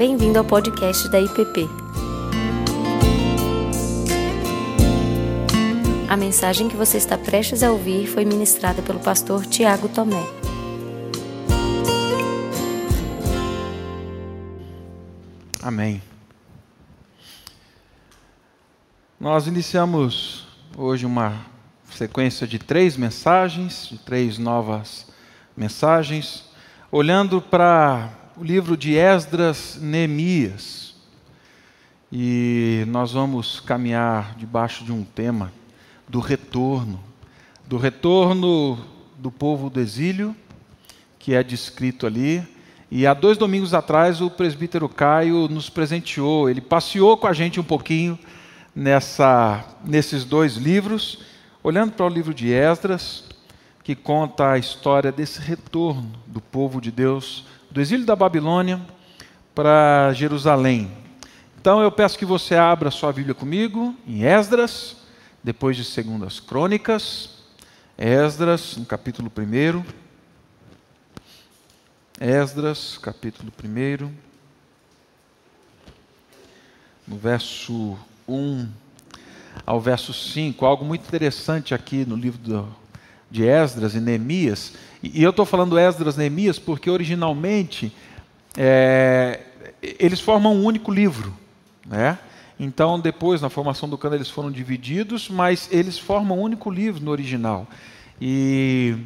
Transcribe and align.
Bem-vindo 0.00 0.38
ao 0.38 0.44
podcast 0.46 1.10
da 1.10 1.20
IPP. 1.20 1.68
A 6.08 6.16
mensagem 6.16 6.70
que 6.70 6.74
você 6.74 6.96
está 6.96 7.18
prestes 7.18 7.62
a 7.62 7.70
ouvir 7.70 8.06
foi 8.06 8.24
ministrada 8.24 8.80
pelo 8.80 8.98
pastor 8.98 9.44
Tiago 9.44 9.90
Tomé. 9.90 10.24
Amém. 15.62 16.00
Nós 19.20 19.46
iniciamos 19.46 20.48
hoje 20.78 21.04
uma 21.04 21.44
sequência 21.90 22.46
de 22.46 22.58
três 22.58 22.96
mensagens, 22.96 23.86
de 23.90 23.98
três 23.98 24.38
novas 24.38 25.06
mensagens, 25.54 26.48
olhando 26.90 27.42
para 27.42 28.18
o 28.40 28.42
livro 28.42 28.74
de 28.74 28.96
Esdras 28.96 29.78
Neemias. 29.78 30.94
E 32.10 32.84
nós 32.88 33.12
vamos 33.12 33.60
caminhar 33.60 34.34
debaixo 34.34 34.82
de 34.82 34.90
um 34.90 35.04
tema 35.04 35.52
do 36.08 36.20
retorno, 36.20 36.98
do 37.66 37.76
retorno 37.76 38.78
do 39.18 39.30
povo 39.30 39.68
do 39.68 39.78
exílio, 39.78 40.34
que 41.18 41.34
é 41.34 41.42
descrito 41.42 42.06
ali. 42.06 42.42
E 42.90 43.06
há 43.06 43.12
dois 43.12 43.36
domingos 43.36 43.74
atrás 43.74 44.22
o 44.22 44.30
presbítero 44.30 44.88
Caio 44.88 45.46
nos 45.46 45.68
presenteou, 45.68 46.48
ele 46.48 46.62
passeou 46.62 47.18
com 47.18 47.26
a 47.26 47.34
gente 47.34 47.60
um 47.60 47.64
pouquinho 47.64 48.18
nessa, 48.74 49.62
nesses 49.84 50.24
dois 50.24 50.56
livros, 50.56 51.18
olhando 51.62 51.92
para 51.92 52.06
o 52.06 52.08
livro 52.08 52.32
de 52.32 52.50
Esdras, 52.50 53.22
que 53.84 53.94
conta 53.94 54.52
a 54.52 54.58
história 54.58 55.12
desse 55.12 55.42
retorno 55.42 56.10
do 56.26 56.40
povo 56.40 56.80
de 56.80 56.90
Deus 56.90 57.49
do 57.70 57.80
exílio 57.80 58.04
da 58.04 58.16
Babilônia 58.16 58.80
para 59.54 60.12
Jerusalém. 60.12 60.90
Então 61.60 61.80
eu 61.80 61.92
peço 61.92 62.18
que 62.18 62.24
você 62.24 62.56
abra 62.56 62.90
sua 62.90 63.12
Bíblia 63.12 63.34
comigo 63.34 63.94
em 64.06 64.24
Esdras, 64.24 64.96
depois 65.42 65.76
de 65.76 65.84
Segundas 65.84 66.40
Crônicas, 66.40 67.38
Esdras, 67.96 68.76
no 68.76 68.84
capítulo 68.84 69.30
1. 69.36 69.84
Esdras, 72.18 72.98
capítulo 72.98 73.52
1. 73.62 74.10
No 77.06 77.16
verso 77.16 77.96
1 78.26 78.68
ao 79.66 79.80
verso 79.80 80.12
5, 80.12 80.64
algo 80.64 80.84
muito 80.84 81.06
interessante 81.06 81.74
aqui 81.74 82.04
no 82.04 82.16
livro 82.16 82.40
de 83.30 83.44
Esdras 83.44 83.94
e 83.94 84.00
Neemias. 84.00 84.72
E, 85.02 85.22
eu 85.22 85.30
estou 85.30 85.46
falando 85.46 85.78
Esdras 85.78 86.16
Neemias 86.16 86.58
porque 86.58 86.90
originalmente 86.90 87.92
é, 88.56 89.40
eles 89.82 90.20
formam 90.20 90.54
um 90.54 90.64
único 90.64 90.92
livro. 90.92 91.34
Né? 91.86 92.18
Então, 92.58 93.00
depois, 93.00 93.40
na 93.40 93.48
formação 93.48 93.88
do 93.88 93.96
cano, 93.96 94.14
eles 94.14 94.28
foram 94.28 94.50
divididos, 94.50 95.28
mas 95.30 95.68
eles 95.72 95.98
formam 95.98 96.38
um 96.38 96.42
único 96.42 96.70
livro 96.70 97.02
no 97.02 97.10
original. 97.10 97.66
E 98.20 98.96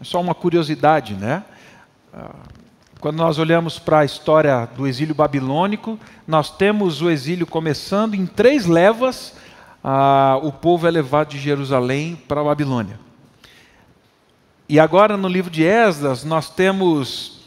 só 0.00 0.20
uma 0.20 0.34
curiosidade, 0.34 1.14
né? 1.14 1.42
Ah, 2.14 2.36
quando 3.00 3.16
nós 3.16 3.38
olhamos 3.38 3.78
para 3.78 4.00
a 4.00 4.04
história 4.04 4.68
do 4.76 4.86
exílio 4.86 5.14
babilônico, 5.14 5.98
nós 6.26 6.50
temos 6.50 7.02
o 7.02 7.10
exílio 7.10 7.46
começando 7.46 8.14
em 8.14 8.26
três 8.26 8.66
levas. 8.66 9.34
Ah, 9.82 10.38
o 10.42 10.52
povo 10.52 10.86
é 10.86 10.90
levado 10.90 11.30
de 11.30 11.38
Jerusalém 11.38 12.14
para 12.28 12.42
a 12.42 12.44
Babilônia. 12.44 13.09
E 14.70 14.78
agora 14.78 15.16
no 15.16 15.26
livro 15.26 15.50
de 15.50 15.64
Esdras 15.64 16.22
nós 16.22 16.48
temos 16.48 17.40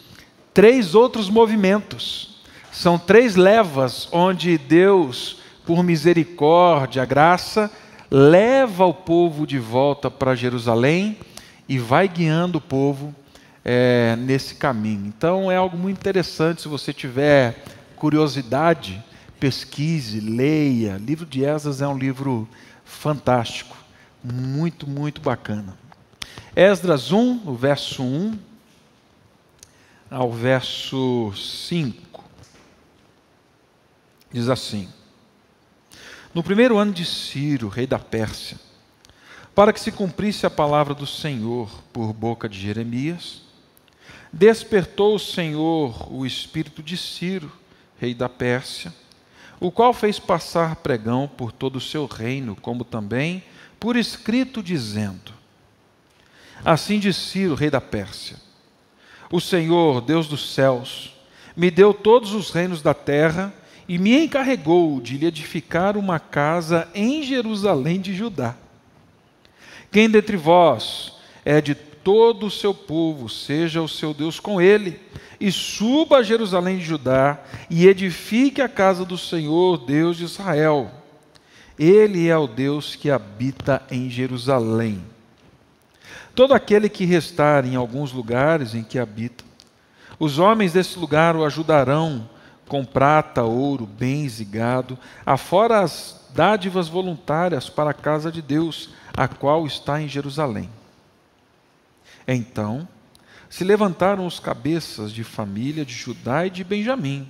três 0.53 0.93
outros 0.93 1.29
movimentos. 1.29 2.35
São 2.69 2.99
três 2.99 3.37
levas 3.37 4.09
onde 4.11 4.57
Deus, 4.57 5.37
por 5.65 5.81
misericórdia, 5.85 7.05
graça, 7.05 7.71
leva 8.11 8.85
o 8.85 8.93
povo 8.93 9.47
de 9.47 9.57
volta 9.57 10.11
para 10.11 10.35
Jerusalém 10.35 11.17
e 11.65 11.79
vai 11.79 12.09
guiando 12.09 12.57
o 12.57 12.61
povo 12.61 13.15
é, 13.63 14.17
nesse 14.17 14.55
caminho. 14.55 15.05
Então 15.05 15.49
é 15.49 15.55
algo 15.55 15.77
muito 15.77 15.99
interessante. 15.99 16.63
Se 16.63 16.67
você 16.67 16.91
tiver 16.91 17.63
curiosidade, 17.95 19.01
pesquise, 19.39 20.19
leia. 20.19 20.97
O 20.99 21.05
livro 21.05 21.25
de 21.25 21.45
Esdras 21.45 21.81
é 21.81 21.87
um 21.87 21.97
livro 21.97 22.49
fantástico, 22.83 23.77
muito, 24.21 24.89
muito 24.89 25.21
bacana. 25.21 25.81
Esdras 26.55 27.11
1, 27.11 27.49
o 27.49 27.55
verso 27.55 28.03
1 28.03 28.37
ao 30.09 30.31
verso 30.31 31.33
5, 31.35 32.23
diz 34.31 34.47
assim: 34.47 34.87
No 36.33 36.43
primeiro 36.43 36.77
ano 36.77 36.93
de 36.93 37.03
Ciro, 37.03 37.67
rei 37.67 37.87
da 37.87 37.97
Pérsia, 37.97 38.59
para 39.55 39.73
que 39.73 39.79
se 39.79 39.91
cumprisse 39.91 40.45
a 40.45 40.51
palavra 40.51 40.93
do 40.93 41.07
Senhor 41.07 41.81
por 41.91 42.13
boca 42.13 42.47
de 42.47 42.59
Jeremias, 42.59 43.41
despertou 44.31 45.15
o 45.15 45.19
Senhor 45.19 46.13
o 46.13 46.25
espírito 46.25 46.83
de 46.83 46.95
Ciro, 46.95 47.51
rei 47.99 48.13
da 48.13 48.29
Pérsia, 48.29 48.93
o 49.59 49.71
qual 49.71 49.93
fez 49.93 50.19
passar 50.19 50.75
pregão 50.77 51.27
por 51.27 51.51
todo 51.51 51.77
o 51.77 51.81
seu 51.81 52.05
reino, 52.05 52.55
como 52.55 52.83
também 52.83 53.43
por 53.79 53.95
escrito, 53.95 54.61
dizendo: 54.61 55.33
Assim 56.65 56.97
diz 56.97 57.17
Ciro, 57.17 57.55
rei 57.55 57.69
da 57.69 57.81
Pérsia: 57.81 58.37
O 59.31 59.41
Senhor, 59.41 60.01
Deus 60.01 60.27
dos 60.27 60.53
céus, 60.53 61.13
me 61.55 61.69
deu 61.69 61.93
todos 61.93 62.33
os 62.33 62.51
reinos 62.51 62.81
da 62.81 62.93
terra 62.93 63.53
e 63.87 63.97
me 63.97 64.23
encarregou 64.23 65.01
de 65.01 65.17
lhe 65.17 65.25
edificar 65.25 65.97
uma 65.97 66.19
casa 66.19 66.87
em 66.95 67.21
Jerusalém 67.21 67.99
de 67.99 68.13
Judá. 68.13 68.55
Quem 69.91 70.09
dentre 70.09 70.37
vós 70.37 71.13
é 71.43 71.59
de 71.59 71.75
todo 71.75 72.47
o 72.47 72.51
seu 72.51 72.73
povo, 72.73 73.29
seja 73.29 73.81
o 73.81 73.87
seu 73.87 74.13
Deus 74.13 74.39
com 74.39 74.61
ele, 74.61 74.99
e 75.39 75.51
suba 75.51 76.17
a 76.17 76.23
Jerusalém 76.23 76.77
de 76.77 76.85
Judá, 76.85 77.39
e 77.69 77.87
edifique 77.87 78.61
a 78.61 78.69
casa 78.69 79.05
do 79.05 79.17
Senhor, 79.17 79.77
Deus 79.85 80.17
de 80.17 80.23
Israel. 80.23 80.89
Ele 81.77 82.27
é 82.27 82.37
o 82.37 82.47
Deus 82.47 82.95
que 82.95 83.09
habita 83.09 83.81
em 83.91 84.09
Jerusalém. 84.09 85.12
Todo 86.35 86.53
aquele 86.53 86.89
que 86.89 87.05
restar 87.05 87.65
em 87.65 87.75
alguns 87.75 88.11
lugares 88.11 88.73
em 88.73 88.83
que 88.83 88.97
habita, 88.97 89.43
os 90.19 90.39
homens 90.39 90.73
desse 90.73 90.97
lugar 90.97 91.35
o 91.35 91.45
ajudarão 91.45 92.29
com 92.67 92.83
prata, 92.83 93.43
ouro, 93.43 93.85
bens 93.85 94.39
e 94.39 94.45
gado, 94.45 94.97
afora 95.25 95.81
as 95.81 96.19
dádivas 96.33 96.87
voluntárias 96.87 97.69
para 97.69 97.91
a 97.91 97.93
casa 97.93 98.31
de 98.31 98.41
Deus, 98.41 98.89
a 99.15 99.27
qual 99.27 99.67
está 99.67 100.01
em 100.01 100.07
Jerusalém. 100.07 100.69
Então 102.27 102.87
se 103.49 103.63
levantaram 103.63 104.25
os 104.25 104.39
cabeças 104.39 105.11
de 105.11 105.23
família 105.23 105.85
de 105.85 105.93
Judá 105.93 106.47
e 106.47 106.49
de 106.49 106.63
Benjamim, 106.63 107.29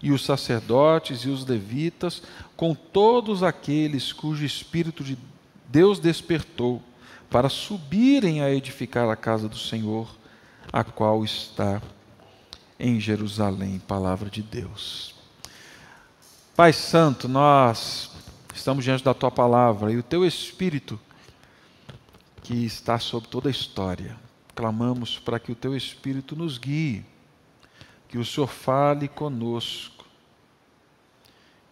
e 0.00 0.12
os 0.12 0.24
sacerdotes 0.24 1.20
e 1.22 1.28
os 1.28 1.44
levitas, 1.44 2.22
com 2.56 2.74
todos 2.74 3.42
aqueles 3.42 4.12
cujo 4.12 4.44
espírito 4.44 5.02
de 5.02 5.18
Deus 5.68 5.98
despertou, 5.98 6.80
para 7.34 7.48
subirem 7.48 8.42
a 8.42 8.54
edificar 8.54 9.10
a 9.10 9.16
casa 9.16 9.48
do 9.48 9.58
Senhor, 9.58 10.08
a 10.72 10.84
qual 10.84 11.24
está 11.24 11.82
em 12.78 13.00
Jerusalém. 13.00 13.80
Palavra 13.80 14.30
de 14.30 14.40
Deus. 14.40 15.16
Pai 16.54 16.72
Santo, 16.72 17.26
nós 17.26 18.12
estamos 18.54 18.84
diante 18.84 19.02
da 19.02 19.12
tua 19.12 19.32
palavra 19.32 19.90
e 19.90 19.96
o 19.96 20.02
teu 20.02 20.24
Espírito, 20.24 20.96
que 22.40 22.64
está 22.64 23.00
sobre 23.00 23.28
toda 23.28 23.48
a 23.48 23.50
história, 23.50 24.16
clamamos 24.54 25.18
para 25.18 25.40
que 25.40 25.50
o 25.50 25.56
teu 25.56 25.76
Espírito 25.76 26.36
nos 26.36 26.56
guie, 26.56 27.04
que 28.06 28.16
o 28.16 28.24
Senhor 28.24 28.46
fale 28.46 29.08
conosco 29.08 30.04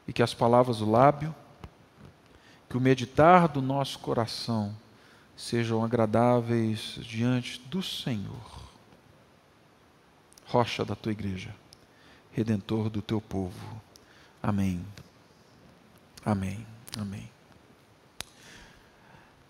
e 0.09 0.13
que 0.13 0.25
as 0.25 0.35
palavras 0.35 0.79
do 0.79 0.91
lábio, 0.91 1.33
que 2.69 2.77
o 2.77 2.81
meditar 2.81 3.47
do 3.47 3.63
nosso 3.63 4.01
coração 4.01 4.82
sejam 5.43 5.85
agradáveis 5.85 7.01
diante 7.01 7.61
do 7.63 7.83
Senhor, 7.83 8.63
rocha 10.47 10.85
da 10.85 10.95
tua 10.95 11.11
igreja, 11.11 11.53
redentor 12.31 12.89
do 12.89 13.03
teu 13.03 13.21
povo. 13.21 13.83
Amém. 14.41 14.85
Amém. 16.25 16.65
Amém. 16.97 17.29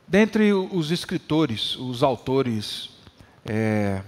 Dentre 0.08 0.54
os 0.54 0.90
escritores, 0.90 1.76
os 1.76 2.02
autores 2.02 2.90
é, 3.44 4.02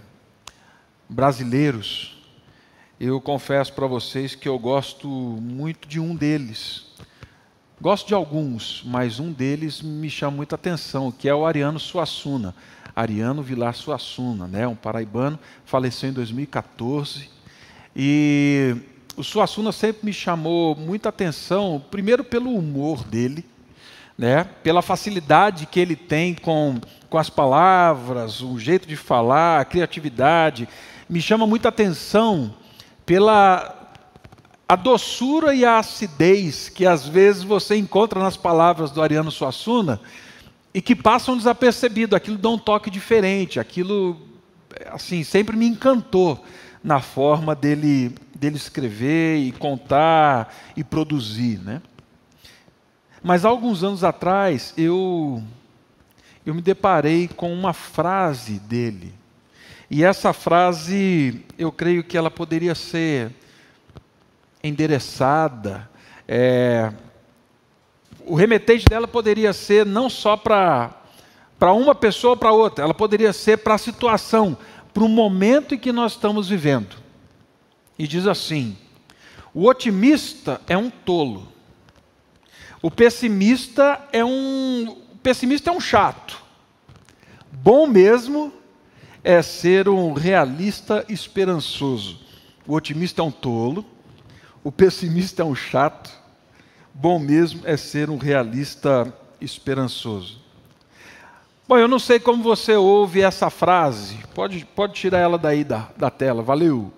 brasileiros, 1.07 2.17
eu 2.99 3.21
confesso 3.21 3.75
para 3.75 3.87
vocês 3.87 4.35
que 4.35 4.49
eu 4.49 4.59
gosto 4.59 5.07
muito 5.07 5.87
de 5.87 6.01
um 6.01 6.17
deles. 6.17 6.87
Gosto 7.81 8.07
de 8.07 8.15
alguns, 8.15 8.83
mas 8.87 9.19
um 9.19 9.33
deles 9.33 9.83
me 9.83 10.09
chama 10.09 10.37
muita 10.37 10.55
atenção, 10.55 11.11
que 11.11 11.29
é 11.29 11.35
o 11.35 11.45
Ariano 11.45 11.81
Suassuna. 11.81 12.55
Ariano 12.95 13.43
Vilar 13.43 13.75
Suassuna, 13.75 14.47
né, 14.47 14.67
um 14.67 14.77
paraibano, 14.77 15.39
faleceu 15.65 16.09
em 16.09 16.13
2014. 16.13 17.29
E 17.95 18.77
o 19.17 19.25
Suassuna 19.25 19.73
sempre 19.73 20.07
me 20.07 20.13
chamou 20.13 20.77
muita 20.77 21.09
atenção, 21.09 21.83
primeiro 21.91 22.23
pelo 22.23 22.55
humor 22.55 23.03
dele, 23.03 23.45
né? 24.17 24.45
pela 24.63 24.81
facilidade 24.81 25.67
que 25.67 25.81
ele 25.81 25.97
tem 25.97 26.35
com, 26.35 26.81
com 27.11 27.19
as 27.19 27.29
palavras, 27.29 28.41
o 28.41 28.59
jeito 28.59 28.87
de 28.87 28.97
falar, 28.97 29.61
a 29.61 29.65
criatividade. 29.65 30.69
Me 31.09 31.21
chama 31.21 31.47
muita 31.47 31.69
atenção 31.69 32.55
pela 33.05 33.84
a 34.69 34.77
doçura 34.77 35.55
e 35.55 35.65
a 35.65 35.79
acidez 35.79 36.69
que 36.69 36.87
às 36.87 37.07
vezes 37.07 37.43
você 37.43 37.77
encontra 37.77 38.21
nas 38.21 38.37
palavras 38.37 38.91
do 38.91 39.03
Ariano 39.03 39.31
Suassuna 39.31 40.01
e 40.73 40.81
que 40.81 40.97
passam 40.97 41.37
desapercebido, 41.37 42.17
aquilo 42.17 42.39
dá 42.39 42.49
um 42.49 42.59
toque 42.59 42.91
diferente, 42.91 43.61
aquilo 43.61 44.21
assim 44.87 45.23
sempre 45.23 45.57
me 45.57 45.67
encantou 45.67 46.45
na 46.83 47.01
forma 47.01 47.55
dele 47.55 48.15
dele 48.35 48.57
escrever 48.57 49.39
e 49.39 49.53
contar 49.53 50.55
e 50.77 50.83
produzir, 50.83 51.59
né? 51.59 51.81
Mas 53.23 53.45
há 53.45 53.49
alguns 53.49 53.83
anos 53.85 54.03
atrás 54.03 54.75
eu 54.77 55.43
eu 56.45 56.55
me 56.55 56.61
deparei 56.61 57.29
com 57.29 57.53
uma 57.53 57.73
frase 57.73 58.59
dele. 58.59 59.15
E 59.91 60.03
essa 60.05 60.33
frase, 60.33 61.43
eu 61.57 61.71
creio 61.71 62.05
que 62.05 62.17
ela 62.17 62.31
poderia 62.31 62.75
ser 62.75 63.31
endereçada. 64.65 65.89
É, 66.27 66.91
o 68.27 68.35
remetente 68.35 68.87
dela 68.87 69.07
poderia 69.07 69.53
ser 69.53 69.85
não 69.85 70.09
só 70.09 70.37
para 70.37 70.95
uma 71.61 71.95
pessoa 71.95 72.31
ou 72.31 72.37
para 72.37 72.51
outra, 72.51 72.85
ela 72.85 72.95
poderia 72.95 73.33
ser 73.33 73.59
para 73.59 73.75
a 73.75 73.79
situação, 73.79 74.57
para 74.93 75.05
o 75.05 75.09
momento 75.09 75.75
em 75.75 75.79
que 75.79 75.93
nós 75.93 76.13
estamos 76.13 76.49
vivendo. 76.49 76.97
E 77.99 78.09
diz 78.09 78.27
assim: 78.27 78.77
o 79.53 79.69
otimista 79.69 80.61
é 80.67 80.77
um 80.77 80.89
tolo, 80.89 81.47
o 82.81 82.91
pessimista 82.91 84.01
é 84.11 84.25
um, 84.25 84.97
pessimista 85.23 85.71
é 85.71 85.73
um 85.73 85.81
chato. 85.81 86.43
Bom 87.53 87.87
mesmo 87.87 88.53
é 89.23 89.41
ser 89.41 89.89
um 89.89 90.13
realista 90.13 91.05
esperançoso. 91.09 92.21
O 92.67 92.75
otimista 92.75 93.23
é 93.23 93.25
um 93.25 93.31
tolo, 93.31 93.85
o 94.65 94.73
pessimista 94.73 95.43
é 95.43 95.45
um 95.45 95.55
chato, 95.55 96.11
bom 96.95 97.19
mesmo 97.19 97.61
é 97.65 97.77
ser 97.77 98.09
um 98.09 98.17
realista 98.17 99.13
esperançoso. 99.39 100.43
Bom, 101.69 101.77
eu 101.77 101.87
não 101.87 101.99
sei 101.99 102.19
como 102.19 102.43
você 102.43 102.75
ouve 102.75 103.21
essa 103.21 103.51
frase, 103.51 104.17
pode, 104.35 104.65
pode 104.65 104.95
tirar 104.95 105.19
ela 105.19 105.37
daí 105.37 105.65
da, 105.65 105.91
da 105.99 106.11
tela, 106.11 106.43
valeu. 106.43 106.91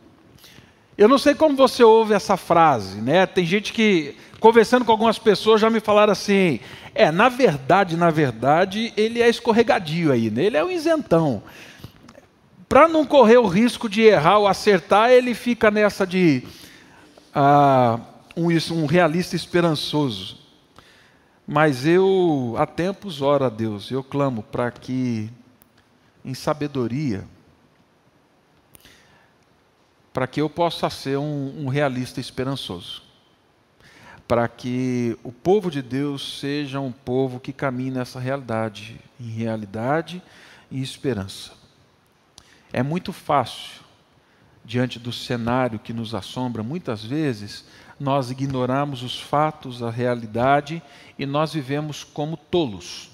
Eu 0.97 1.09
não 1.09 1.19
sei 1.19 1.35
como 1.35 1.57
você 1.57 1.83
ouve 1.83 2.15
essa 2.15 2.37
frase, 2.37 3.01
né? 3.01 3.27
Tem 3.27 3.45
gente 3.45 3.73
que, 3.73 4.17
conversando 4.39 4.85
com 4.85 4.93
algumas 4.93 5.19
pessoas, 5.19 5.61
já 5.61 5.69
me 5.69 5.81
falaram 5.81 6.13
assim: 6.13 6.61
é, 6.95 7.11
na 7.11 7.29
verdade, 7.29 7.97
na 7.97 8.11
verdade, 8.11 8.93
ele 8.97 9.21
é 9.21 9.29
escorregadio 9.29 10.13
aí, 10.13 10.31
né? 10.31 10.45
ele 10.45 10.57
é 10.57 10.65
um 10.65 10.71
isentão. 10.71 11.43
Para 12.69 12.89
não 12.89 13.05
correr 13.05 13.39
o 13.39 13.47
risco 13.47 13.89
de 13.89 14.03
errar 14.03 14.39
ou 14.39 14.49
acertar, 14.49 15.11
ele 15.11 15.35
fica 15.35 15.71
nessa 15.71 16.07
de 16.07 16.43
ah, 17.39 18.01
um, 18.35 18.49
um 18.75 18.87
realista 18.87 19.37
esperançoso. 19.37 20.39
Mas 21.47 21.85
eu, 21.85 22.55
há 22.57 22.65
tempos, 22.65 23.21
oro 23.21 23.45
a 23.45 23.51
Deus, 23.51 23.91
eu 23.91 24.03
clamo 24.03 24.43
para 24.43 24.71
que, 24.71 25.31
em 26.25 26.33
sabedoria, 26.33 27.25
para 30.15 30.27
que 30.27 30.41
eu 30.41 30.49
possa 30.49 30.89
ser 30.89 31.19
um, 31.19 31.67
um 31.67 31.69
realista 31.69 32.21
esperançoso. 32.21 33.03
Para 34.27 34.49
que 34.49 35.17
o 35.23 35.31
povo 35.31 35.71
de 35.71 35.83
Deus 35.83 36.41
seja 36.41 36.81
um 36.81 36.91
povo 36.91 37.39
que 37.39 37.53
caminhe 37.53 37.91
nessa 37.91 38.19
realidade, 38.19 38.99
em 39.21 39.29
realidade 39.29 40.23
e 40.71 40.83
esperança. 40.83 41.53
É 42.73 42.83
muito 42.83 43.13
fácil 43.13 43.86
diante 44.67 44.99
do 44.99 45.13
cenário 45.13 45.79
que 45.79 45.93
nos 45.93 46.13
assombra, 46.13 46.61
muitas 46.61 47.05
vezes 47.05 47.65
nós 48.01 48.33
ignoramos 48.33 49.03
os 49.05 49.19
fatos, 49.19 49.81
a 49.81 49.91
realidade 49.91 50.83
e 51.17 51.25
nós 51.25 51.53
vivemos 51.53 52.03
como 52.03 52.37
tolos. 52.37 53.09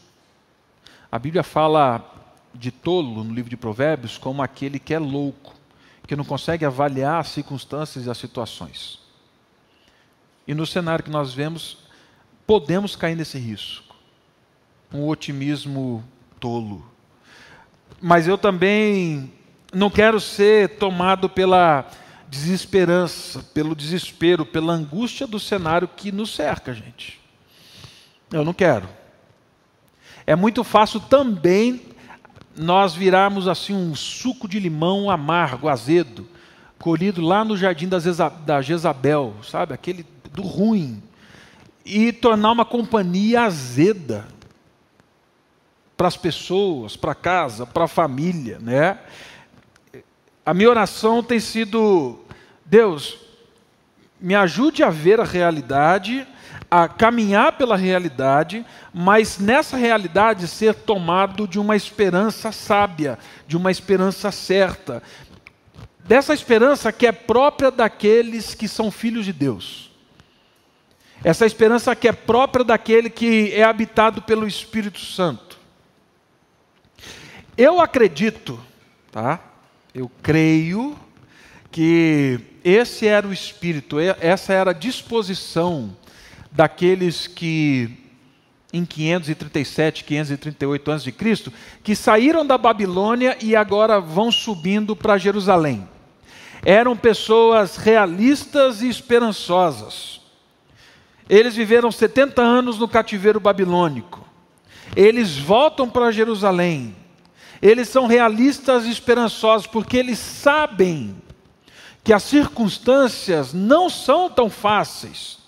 A 1.11 1.19
Bíblia 1.19 1.43
fala 1.43 2.03
de 2.55 2.71
tolo 2.71 3.23
no 3.23 3.35
livro 3.35 3.51
de 3.51 3.57
Provérbios 3.57 4.17
como 4.17 4.43
aquele 4.43 4.79
que 4.79 4.95
é 4.95 4.99
louco, 4.99 5.55
que 6.07 6.17
não 6.17 6.25
consegue 6.25 6.65
avaliar 6.65 7.21
as 7.21 7.29
circunstâncias 7.29 8.07
e 8.07 8.11
as 8.11 8.17
situações. 8.17 8.99
E 10.49 10.55
no 10.55 10.67
cenário 10.67 11.05
que 11.05 11.11
nós 11.11 11.35
vemos, 11.35 11.79
podemos 12.47 12.97
cair 12.97 13.15
nesse 13.15 13.39
risco. 13.39 13.95
Um 14.93 15.07
otimismo 15.07 16.03
tolo. 16.41 16.85
Mas 18.01 18.27
eu 18.27 18.37
também 18.37 19.33
não 19.73 19.89
quero 19.89 20.21
ser 20.21 20.77
tomado 20.77 21.29
pela 21.29 21.87
desesperança, 22.29 23.43
pelo 23.55 23.75
desespero, 23.75 24.45
pela 24.45 24.73
angústia 24.73 25.27
do 25.27 25.41
cenário 25.41 25.89
que 25.89 26.13
nos 26.13 26.35
cerca, 26.35 26.73
gente. 26.75 27.21
Eu 28.31 28.45
não 28.45 28.53
quero. 28.53 28.89
É 30.27 30.37
muito 30.37 30.63
fácil 30.63 31.01
também 31.01 31.83
nós 32.57 32.95
virarmos 32.95 33.49
assim 33.49 33.75
um 33.75 33.95
suco 33.95 34.47
de 34.47 34.61
limão 34.61 35.11
amargo, 35.11 35.69
azedo, 35.69 36.29
colhido 36.79 37.21
lá 37.21 37.45
no 37.45 37.57
jardim 37.57 37.89
da 37.89 38.61
Jezabel, 38.61 39.35
sabe? 39.43 39.73
Aquele 39.73 40.07
do 40.33 40.43
ruim. 40.43 41.03
E 41.85 42.13
tornar 42.13 42.53
uma 42.53 42.65
companhia 42.65 43.43
azeda 43.43 44.27
para 45.97 46.09
as 46.09 46.17
pessoas, 46.17 46.97
para 46.97 47.15
casa, 47.15 47.67
para 47.67 47.85
a 47.85 47.89
família, 47.89 48.59
né? 48.59 48.99
A 50.45 50.53
minha 50.53 50.71
oração 50.71 51.23
tem 51.23 51.39
sido: 51.39 52.19
Deus, 52.65 53.19
me 54.21 54.35
ajude 54.35 54.83
a 54.83 54.91
ver 54.91 55.21
a 55.21 55.25
realidade, 55.25 56.27
a 56.71 56.89
caminhar 56.89 57.53
pela 57.53 57.77
realidade, 57.77 58.65
mas 58.93 59.39
nessa 59.39 59.77
realidade 59.77 60.49
ser 60.49 60.75
tomado 60.75 61.47
de 61.47 61.59
uma 61.59 61.77
esperança 61.77 62.51
sábia, 62.51 63.19
de 63.47 63.57
uma 63.57 63.71
esperança 63.71 64.33
certa, 64.33 65.03
dessa 66.05 66.35
esperança 66.35 66.93
que 66.93 67.07
é 67.07 67.13
própria 67.13 67.71
daqueles 67.71 68.55
que 68.55 68.67
são 68.67 68.91
filhos 68.91 69.25
de 69.25 69.33
Deus. 69.33 69.91
Essa 71.25 71.47
esperança 71.47 71.95
que 71.95 72.09
é 72.09 72.13
própria 72.13 72.65
daquele 72.65 73.09
que 73.09 73.53
é 73.53 73.63
habitado 73.63 74.23
pelo 74.23 74.47
Espírito 74.47 74.99
Santo. 74.99 75.57
Eu 77.57 77.81
acredito, 77.81 78.59
tá? 79.13 79.39
Eu 79.95 80.11
creio 80.23 80.97
que 81.71 82.41
esse 82.65 83.07
era 83.07 83.29
o 83.29 83.33
espírito, 83.33 83.99
essa 83.99 84.55
era 84.55 84.71
a 84.71 84.75
disposição 84.75 85.95
daqueles 86.51 87.27
que 87.27 87.99
em 88.73 88.87
537, 88.87 90.05
538 90.05 90.91
anos 90.91 91.05
de 91.05 91.13
Cristo, 91.13 91.53
que 91.83 91.95
saíram 91.95 92.47
da 92.47 92.57
Babilônia 92.57 93.37
e 93.43 93.55
agora 93.55 94.01
vão 94.01 94.33
subindo 94.33 94.97
para 94.97 95.19
Jerusalém. 95.19 95.87
Eram 96.65 96.97
pessoas 96.97 97.77
realistas 97.77 98.81
e 98.81 98.89
esperançosas. 98.89 100.23
Eles 101.29 101.55
viveram 101.55 101.93
70 101.93 102.41
anos 102.41 102.79
no 102.79 102.89
cativeiro 102.89 103.39
babilônico. 103.39 104.27
Eles 104.97 105.37
voltam 105.37 105.89
para 105.91 106.11
Jerusalém 106.11 106.97
eles 107.63 107.89
são 107.89 108.07
realistas 108.07 108.85
e 108.85 108.91
esperançosos 108.91 109.69
porque 109.69 109.97
eles 109.97 110.19
sabem 110.19 111.17
que 112.03 112.13
as 112.13 112.25
circunstâncias 112.25 113.55
não 113.55 113.89
são 113.89 114.29
tão 114.29 114.51
fáceis, 114.51 115.39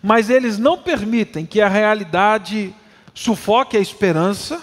mas 0.00 0.30
eles 0.30 0.56
não 0.56 0.78
permitem 0.78 1.44
que 1.44 1.60
a 1.60 1.68
realidade 1.68 2.72
sufoque 3.12 3.76
a 3.76 3.80
esperança 3.80 4.62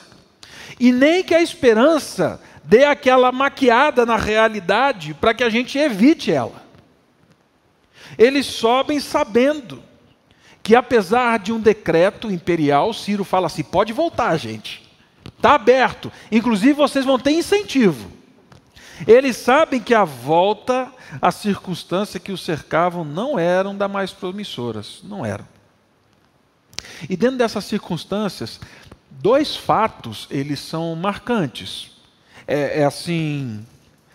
e 0.79 0.93
nem 0.93 1.21
que 1.21 1.35
a 1.35 1.41
esperança 1.41 2.41
dê 2.63 2.85
aquela 2.85 3.31
maquiada 3.33 4.05
na 4.05 4.15
realidade 4.15 5.13
para 5.13 5.33
que 5.33 5.43
a 5.43 5.49
gente 5.49 5.77
evite 5.77 6.31
ela. 6.31 6.63
Eles 8.17 8.45
sobem 8.45 8.99
sabendo 8.99 9.83
que 10.63 10.75
apesar 10.75 11.39
de 11.39 11.51
um 11.51 11.59
decreto 11.59 12.31
imperial, 12.31 12.93
Ciro 12.93 13.23
fala 13.25 13.47
assim: 13.47 13.63
pode 13.63 13.91
voltar, 13.91 14.37
gente. 14.37 14.90
Está 15.41 15.55
aberto. 15.55 16.11
Inclusive, 16.31 16.73
vocês 16.73 17.03
vão 17.03 17.17
ter 17.17 17.31
incentivo. 17.31 18.11
Eles 19.07 19.35
sabem 19.37 19.81
que 19.81 19.91
a 19.91 20.03
volta, 20.03 20.93
as 21.19 21.33
circunstâncias 21.33 22.21
que 22.21 22.31
os 22.31 22.45
cercavam 22.45 23.03
não 23.03 23.39
eram 23.39 23.75
das 23.75 23.89
mais 23.89 24.11
promissoras. 24.11 25.01
Não 25.03 25.25
eram. 25.25 25.47
E 27.09 27.17
dentro 27.17 27.37
dessas 27.37 27.65
circunstâncias, 27.65 28.59
dois 29.09 29.55
fatos, 29.55 30.27
eles 30.29 30.59
são 30.59 30.95
marcantes. 30.95 31.89
É, 32.47 32.81
é 32.81 32.85
assim, 32.85 33.65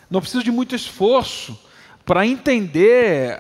não 0.09 0.21
precisa 0.21 0.45
de 0.45 0.53
muito 0.53 0.77
esforço 0.77 1.59
para 2.05 2.25
entender 2.25 3.37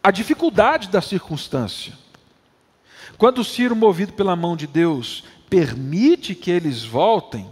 a 0.00 0.10
dificuldade 0.12 0.88
da 0.88 1.02
circunstância. 1.02 1.94
Quando 3.18 3.42
Ciro, 3.42 3.74
movido 3.74 4.12
pela 4.12 4.36
mão 4.36 4.56
de 4.56 4.68
Deus, 4.68 5.24
permite 5.48 6.34
que 6.34 6.50
eles 6.50 6.84
voltem, 6.84 7.48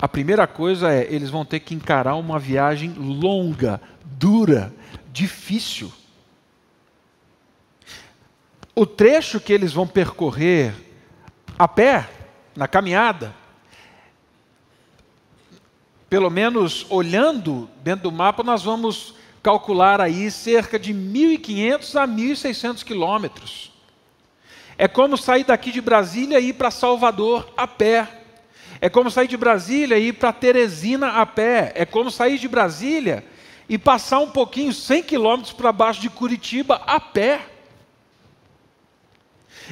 a 0.00 0.06
primeira 0.06 0.46
coisa 0.46 0.92
é, 0.92 1.06
eles 1.12 1.30
vão 1.30 1.44
ter 1.44 1.60
que 1.60 1.74
encarar 1.74 2.16
uma 2.16 2.38
viagem 2.38 2.92
longa, 2.92 3.80
dura, 4.04 4.72
difícil. 5.10 5.90
O 8.74 8.84
trecho 8.84 9.40
que 9.40 9.52
eles 9.52 9.72
vão 9.72 9.86
percorrer 9.86 10.74
a 11.58 11.66
pé, 11.66 12.10
na 12.54 12.68
caminhada, 12.68 13.34
pelo 16.08 16.30
menos 16.30 16.86
olhando 16.90 17.68
dentro 17.82 18.04
do 18.04 18.12
mapa, 18.12 18.42
nós 18.42 18.62
vamos 18.62 19.14
calcular 19.42 20.00
aí 20.00 20.30
cerca 20.30 20.78
de 20.78 20.92
1.500 20.92 22.00
a 22.00 22.06
1.600 22.06 22.84
quilômetros. 22.84 23.72
É 24.78 24.86
como 24.86 25.16
sair 25.16 25.44
daqui 25.44 25.72
de 25.72 25.80
Brasília 25.80 26.38
e 26.38 26.48
ir 26.48 26.52
para 26.52 26.70
Salvador 26.70 27.52
a 27.56 27.66
pé. 27.66 28.08
É 28.80 28.90
como 28.90 29.10
sair 29.10 29.26
de 29.26 29.36
Brasília 29.36 29.98
e 29.98 30.08
ir 30.08 30.12
para 30.12 30.32
Teresina 30.32 31.20
a 31.20 31.26
pé. 31.26 31.72
É 31.74 31.86
como 31.86 32.10
sair 32.10 32.38
de 32.38 32.46
Brasília 32.46 33.24
e 33.68 33.78
passar 33.78 34.20
um 34.20 34.30
pouquinho, 34.30 34.72
100 34.72 35.02
quilômetros 35.02 35.52
para 35.52 35.72
baixo 35.72 36.00
de 36.00 36.10
Curitiba 36.10 36.82
a 36.86 37.00
pé. 37.00 37.40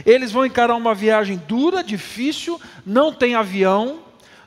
Eles 0.04 0.32
vão 0.32 0.44
encarar 0.44 0.74
uma 0.74 0.94
viagem 0.94 1.40
dura, 1.46 1.84
difícil, 1.84 2.60
não 2.84 3.12
tem 3.12 3.36
avião, 3.36 4.00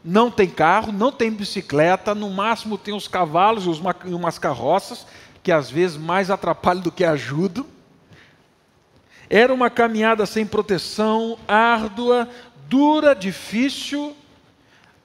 não 0.04 0.30
tem 0.30 0.50
carro, 0.50 0.92
não 0.92 1.12
tem 1.12 1.32
bicicleta, 1.32 2.14
no 2.14 2.30
máximo 2.30 2.78
tem 2.78 2.94
os 2.94 3.08
cavalos 3.08 3.66
e 4.06 4.14
umas 4.14 4.38
carroças, 4.38 5.06
que 5.42 5.52
às 5.52 5.70
vezes 5.70 5.96
mais 5.96 6.30
atrapalham 6.30 6.82
do 6.82 6.92
que 6.92 7.06
ajudam. 7.06 7.66
Era 9.30 9.54
uma 9.54 9.70
caminhada 9.70 10.26
sem 10.26 10.46
proteção, 10.46 11.38
árdua, 11.48 12.30
dura, 12.68 13.14
difícil. 13.14 14.16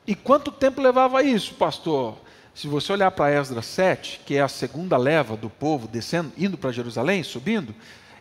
E 0.06 0.14
quanto 0.14 0.52
tempo 0.52 0.80
levava 0.80 1.22
isso, 1.22 1.54
pastor? 1.54 2.16
Se 2.54 2.68
você 2.68 2.92
olhar 2.92 3.10
para 3.10 3.32
Esdras 3.32 3.66
7, 3.66 4.20
que 4.26 4.36
é 4.36 4.42
a 4.42 4.48
segunda 4.48 4.96
leva 4.96 5.36
do 5.36 5.48
povo 5.48 5.88
descendo, 5.88 6.32
indo 6.36 6.58
para 6.58 6.70
Jerusalém, 6.70 7.22
subindo, 7.22 7.74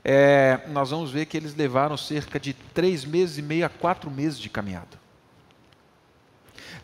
é, 0.03 0.62
nós 0.70 0.89
vamos 0.89 1.12
ver 1.12 1.25
que 1.25 1.38
eles 1.38 1.55
levaram 1.55 1.98
cerca 1.98 2.39
de 2.39 2.53
três 2.53 3.05
meses 3.05 3.38
e 3.38 3.41
meio 3.41 3.65
a 3.65 3.70
quatro 3.70 4.10
meses 4.10 4.39
de 4.39 4.50
caminhada. 4.50 5.00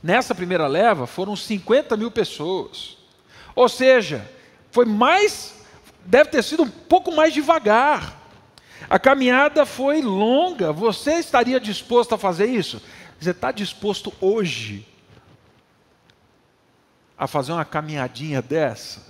Nessa 0.03 0.36
primeira 0.36 0.67
leva 0.67 1.07
foram 1.07 1.36
50 1.36 1.97
mil 1.97 2.12
pessoas. 2.12 2.97
Ou 3.55 3.67
seja, 3.67 4.29
foi 4.71 4.86
mais, 4.86 5.55
deve 6.05 6.29
ter 6.29 6.43
sido 6.43 6.63
um 6.63 6.69
pouco 6.69 7.12
mais 7.12 7.33
devagar. 7.33 8.16
A 8.89 9.00
caminhada 9.00 9.65
foi 9.65 10.01
longa. 10.01 10.72
Você 10.72 11.13
estaria 11.13 11.60
disposto 11.60 12.13
a 12.15 12.17
fazer 12.17 12.46
isso? 12.46 12.81
Você 13.19 13.31
está 13.31 13.51
disposto 13.51 14.13
hoje 14.22 14.86
a 17.17 17.27
fazer 17.27 17.51
uma 17.51 17.65
caminhadinha 17.65 18.41
dessa? 18.41 19.07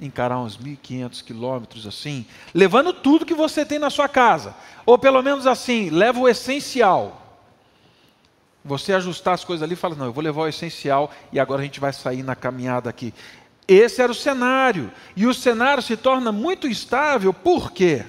encarar 0.00 0.40
uns 0.40 0.58
1.500 0.58 1.22
quilômetros 1.22 1.86
assim, 1.86 2.26
levando 2.52 2.92
tudo 2.92 3.26
que 3.26 3.34
você 3.34 3.64
tem 3.64 3.78
na 3.78 3.90
sua 3.90 4.08
casa, 4.08 4.54
ou 4.84 4.98
pelo 4.98 5.22
menos 5.22 5.46
assim, 5.46 5.90
leva 5.90 6.18
o 6.18 6.28
essencial. 6.28 7.20
Você 8.64 8.94
ajustar 8.94 9.34
as 9.34 9.44
coisas 9.44 9.62
ali 9.62 9.74
e 9.74 9.76
fala: 9.76 9.94
Não, 9.94 10.06
eu 10.06 10.12
vou 10.12 10.24
levar 10.24 10.42
o 10.42 10.48
essencial 10.48 11.10
e 11.30 11.38
agora 11.38 11.60
a 11.60 11.64
gente 11.64 11.80
vai 11.80 11.92
sair 11.92 12.22
na 12.22 12.34
caminhada 12.34 12.88
aqui. 12.88 13.12
Esse 13.68 14.02
era 14.02 14.10
o 14.10 14.14
cenário, 14.14 14.90
e 15.16 15.26
o 15.26 15.34
cenário 15.34 15.82
se 15.82 15.96
torna 15.96 16.30
muito 16.32 16.66
instável, 16.66 17.32
por 17.32 17.72
quê? 17.72 18.04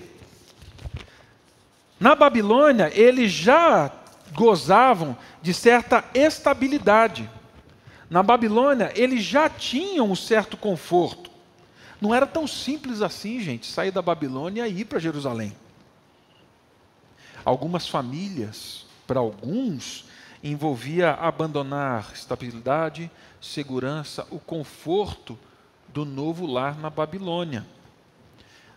Na 2.00 2.14
Babilônia, 2.16 2.92
eles 2.94 3.32
já 3.32 3.92
gozavam 4.34 5.18
de 5.42 5.54
certa 5.54 6.04
estabilidade. 6.14 7.30
Na 8.10 8.22
Babilônia, 8.22 8.92
eles 8.96 9.24
já 9.24 9.50
tinham 9.50 10.12
um 10.12 10.16
certo 10.16 10.58
conforto. 10.58 11.32
Não 12.00 12.14
era 12.14 12.28
tão 12.28 12.46
simples 12.46 13.02
assim, 13.02 13.40
gente, 13.40 13.66
sair 13.66 13.92
da 13.92 14.02
Babilônia 14.02 14.68
e 14.68 14.82
ir 14.82 14.86
para 14.86 15.00
Jerusalém. 15.00 15.56
Algumas 17.44 17.88
famílias, 17.88 18.86
para 19.08 19.20
alguns, 19.20 20.06
envolvia 20.44 21.12
abandonar 21.14 22.12
estabilidade, 22.14 23.10
segurança, 23.42 24.28
o 24.30 24.40
conforto 24.40 25.38
do 25.88 26.04
novo 26.04 26.46
lar 26.46 26.78
na 26.78 26.90
Babilônia. 26.90 27.66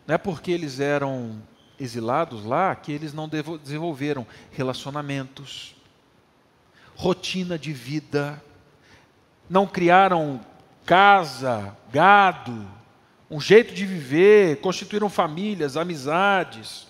Não 0.06 0.14
é 0.14 0.18
porque 0.18 0.50
eles 0.50 0.80
eram 0.80 1.42
exilados 1.78 2.44
lá 2.44 2.74
que 2.74 2.92
eles 2.92 3.12
não 3.12 3.28
desenvolveram 3.28 4.26
relacionamentos, 4.50 5.74
rotina 6.96 7.58
de 7.58 7.72
vida, 7.72 8.42
não 9.48 9.66
criaram 9.66 10.40
casa, 10.84 11.76
gado, 11.92 12.66
um 13.30 13.40
jeito 13.40 13.74
de 13.74 13.84
viver, 13.84 14.60
constituíram 14.60 15.08
famílias, 15.08 15.76
amizades. 15.76 16.86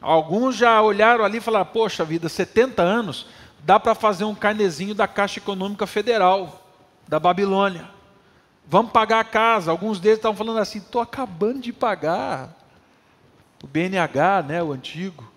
Alguns 0.00 0.56
já 0.56 0.80
olharam 0.80 1.24
ali 1.24 1.38
e 1.38 1.40
falaram: 1.40 1.66
Poxa 1.66 2.04
vida, 2.04 2.28
70 2.28 2.82
anos, 2.82 3.26
dá 3.60 3.78
para 3.78 3.94
fazer 3.94 4.24
um 4.24 4.34
carnezinho 4.34 4.94
da 4.94 5.06
Caixa 5.06 5.38
Econômica 5.38 5.86
Federal, 5.86 6.66
da 7.06 7.20
Babilônia. 7.20 7.88
Vamos 8.66 8.92
pagar 8.92 9.20
a 9.20 9.24
casa. 9.24 9.70
Alguns 9.70 9.98
deles 10.00 10.18
estavam 10.18 10.36
falando 10.36 10.58
assim: 10.58 10.78
estou 10.78 11.00
acabando 11.00 11.60
de 11.60 11.72
pagar. 11.72 12.54
O 13.62 13.66
BNH, 13.66 14.42
né, 14.42 14.62
o 14.62 14.72
antigo. 14.72 15.30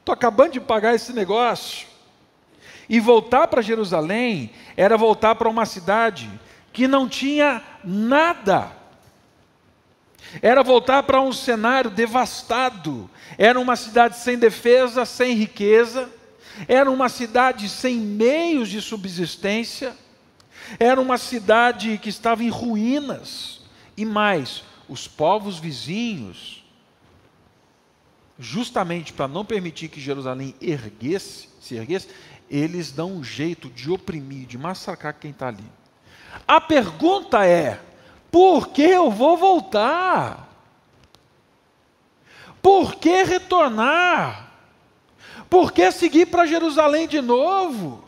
Estou 0.00 0.12
acabando 0.12 0.52
de 0.52 0.60
pagar 0.60 0.94
esse 0.94 1.12
negócio. 1.12 1.86
E 2.88 3.00
voltar 3.00 3.46
para 3.48 3.62
Jerusalém 3.62 4.50
era 4.76 4.96
voltar 4.96 5.34
para 5.34 5.48
uma 5.48 5.64
cidade 5.64 6.30
que 6.72 6.88
não 6.88 7.08
tinha 7.08 7.62
nada 7.84 8.82
era 10.40 10.62
voltar 10.62 11.02
para 11.02 11.20
um 11.20 11.32
cenário 11.32 11.90
devastado. 11.90 13.10
Era 13.36 13.58
uma 13.58 13.76
cidade 13.76 14.18
sem 14.18 14.38
defesa, 14.38 15.04
sem 15.04 15.34
riqueza. 15.34 16.08
Era 16.68 16.90
uma 16.90 17.08
cidade 17.08 17.68
sem 17.68 17.96
meios 17.96 18.68
de 18.68 18.80
subsistência. 18.80 19.94
Era 20.78 21.00
uma 21.00 21.18
cidade 21.18 21.98
que 21.98 22.08
estava 22.08 22.44
em 22.44 22.48
ruínas. 22.48 23.60
E 23.96 24.04
mais, 24.04 24.62
os 24.88 25.06
povos 25.06 25.58
vizinhos, 25.58 26.61
justamente 28.38 29.12
para 29.12 29.28
não 29.28 29.44
permitir 29.44 29.88
que 29.88 30.00
Jerusalém 30.00 30.54
erguesse, 30.60 31.48
se 31.60 31.76
erguesse, 31.76 32.08
eles 32.50 32.92
dão 32.92 33.12
um 33.12 33.24
jeito 33.24 33.68
de 33.70 33.90
oprimir, 33.90 34.46
de 34.46 34.58
massacrar 34.58 35.14
quem 35.18 35.30
está 35.30 35.48
ali. 35.48 35.64
A 36.46 36.60
pergunta 36.60 37.46
é: 37.46 37.80
por 38.30 38.68
que 38.68 38.82
eu 38.82 39.10
vou 39.10 39.36
voltar? 39.36 40.48
Por 42.60 42.94
que 42.94 43.24
retornar? 43.24 44.52
Por 45.50 45.72
que 45.72 45.90
seguir 45.90 46.26
para 46.26 46.46
Jerusalém 46.46 47.06
de 47.06 47.20
novo? 47.20 48.04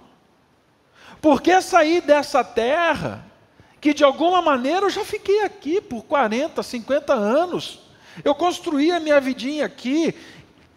Por 1.20 1.42
que 1.42 1.60
sair 1.60 2.00
dessa 2.00 2.44
terra 2.44 3.26
que 3.80 3.92
de 3.92 4.04
alguma 4.04 4.40
maneira 4.40 4.86
eu 4.86 4.90
já 4.90 5.04
fiquei 5.04 5.42
aqui 5.42 5.80
por 5.80 6.02
40, 6.04 6.62
50 6.62 7.12
anos? 7.12 7.83
Eu 8.22 8.34
construí 8.34 8.92
a 8.92 9.00
minha 9.00 9.20
vidinha 9.20 9.64
aqui. 9.64 10.14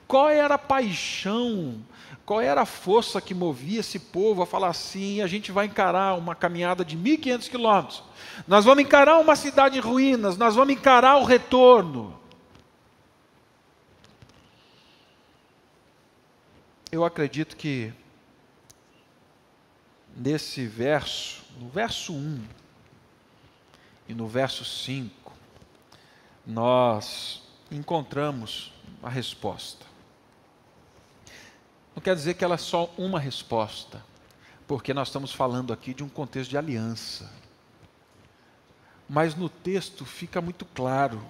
Qual 0.08 0.30
era 0.30 0.56
a 0.56 0.60
paixão 0.60 1.84
qual 2.28 2.42
era 2.42 2.64
a 2.64 2.66
força 2.66 3.22
que 3.22 3.34
movia 3.34 3.80
esse 3.80 3.98
povo 3.98 4.42
a 4.42 4.46
falar 4.46 4.68
assim: 4.68 5.22
a 5.22 5.28
gente 5.28 5.50
vai 5.50 5.66
encarar 5.66 6.18
uma 6.18 6.36
caminhada 6.36 6.84
de 6.84 6.98
1.500 6.98 7.50
quilômetros, 7.50 8.04
nós 8.46 8.66
vamos 8.66 8.84
encarar 8.84 9.18
uma 9.20 9.34
cidade 9.34 9.78
em 9.78 9.82
ruínas, 9.82 10.36
nós 10.36 10.54
vamos 10.54 10.74
encarar 10.74 11.16
o 11.16 11.24
retorno. 11.24 12.20
Eu 16.92 17.06
acredito 17.06 17.56
que 17.56 17.94
nesse 20.14 20.68
verso, 20.68 21.44
no 21.58 21.70
verso 21.70 22.12
1 22.12 22.44
e 24.10 24.14
no 24.14 24.28
verso 24.28 24.66
5, 24.66 25.16
nós 26.48 27.44
encontramos 27.70 28.72
a 29.04 29.10
resposta. 29.10 29.86
Não 31.94 32.02
quer 32.02 32.16
dizer 32.16 32.36
que 32.36 32.46
ela 32.46 32.56
é 32.56 32.58
só 32.58 32.90
uma 32.98 33.20
resposta, 33.20 34.02
porque 34.66 34.94
nós 34.94 35.10
estamos 35.10 35.34
falando 35.34 35.74
aqui 35.74 35.94
de 35.94 36.06
um 36.06 36.10
contexto 36.10 36.50
de 36.50 36.58
aliança. 36.58 37.30
Mas 39.10 39.36
no 39.36 39.50
texto 39.50 40.06
fica 40.06 40.40
muito 40.40 40.64
claro. 40.66 41.22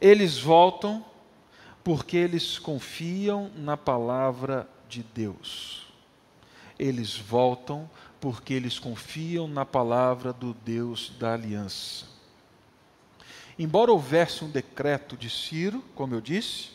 Eles 0.00 0.38
voltam 0.38 1.04
porque 1.84 2.16
eles 2.16 2.58
confiam 2.58 3.50
na 3.54 3.76
palavra 3.76 4.68
de 4.88 5.04
Deus. 5.04 5.86
Eles 6.78 7.16
voltam 7.16 7.88
porque 8.20 8.54
eles 8.54 8.78
confiam 8.78 9.46
na 9.46 9.64
palavra 9.64 10.32
do 10.32 10.52
Deus 10.52 11.12
da 11.18 11.34
aliança. 11.34 12.15
Embora 13.58 13.90
houvesse 13.90 14.44
um 14.44 14.50
decreto 14.50 15.16
de 15.16 15.30
Ciro, 15.30 15.82
como 15.94 16.14
eu 16.14 16.20
disse, 16.20 16.70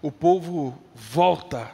o 0.00 0.10
povo 0.10 0.78
volta, 0.94 1.72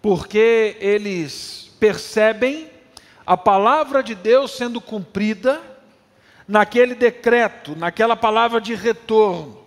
porque 0.00 0.76
eles 0.80 1.70
percebem 1.78 2.70
a 3.26 3.36
palavra 3.36 4.02
de 4.02 4.14
Deus 4.14 4.52
sendo 4.52 4.80
cumprida 4.80 5.60
naquele 6.46 6.94
decreto, 6.94 7.76
naquela 7.76 8.16
palavra 8.16 8.60
de 8.60 8.74
retorno. 8.74 9.58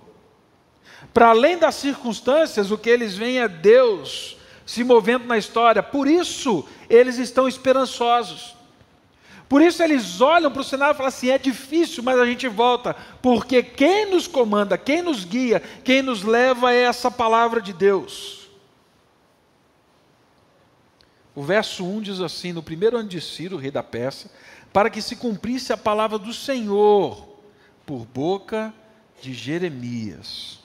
Para 1.14 1.30
além 1.30 1.58
das 1.58 1.76
circunstâncias, 1.76 2.72
o 2.72 2.78
que 2.78 2.90
eles 2.90 3.16
veem 3.16 3.40
é 3.40 3.48
Deus 3.48 4.38
se 4.66 4.84
movendo 4.84 5.26
na 5.26 5.38
história. 5.38 5.82
Por 5.84 6.08
isso, 6.08 6.68
eles 6.90 7.18
estão 7.18 7.48
esperançosos. 7.48 8.55
Por 9.48 9.62
isso, 9.62 9.84
eles 9.84 10.22
olham 10.22 10.52
para 10.52 10.62
o 10.62 10.66
cenário 10.66 10.94
e 10.94 10.98
falam 10.98 11.10
assim: 11.10 11.30
é 11.30 11.38
difícil, 11.38 12.04
mas 12.04 12.20
a 12.20 12.26
gente 12.26 12.48
volta. 12.48 12.96
Porque 13.22 13.62
quem 13.62 14.10
nos 14.10 14.28
comanda, 14.28 14.78
quem 14.78 15.02
nos 15.02 15.24
guia, 15.24 15.62
quem 15.84 16.02
nos 16.02 16.24
leva 16.24 16.74
é 16.74 16.84
essa 16.84 17.12
palavra 17.12 17.62
de 17.62 17.74
Deus. 17.74 18.50
O 21.36 21.44
verso 21.44 21.86
1 21.86 22.02
diz 22.02 22.22
assim: 22.22 22.54
No 22.54 22.64
primeiro 22.64 22.98
ano 22.98 23.10
de 23.10 23.22
Ciro, 23.22 23.58
rei 23.58 23.70
da 23.70 23.84
Pérsia, 23.84 24.32
para 24.74 24.90
que 24.90 25.02
se 25.02 25.16
cumprisse 25.16 25.72
a 25.72 25.78
palavra 25.78 26.18
do 26.18 26.34
Senhor 26.34 27.28
por 27.86 28.06
boca 28.06 28.74
de 29.22 29.34
Jeremias. 29.34 30.60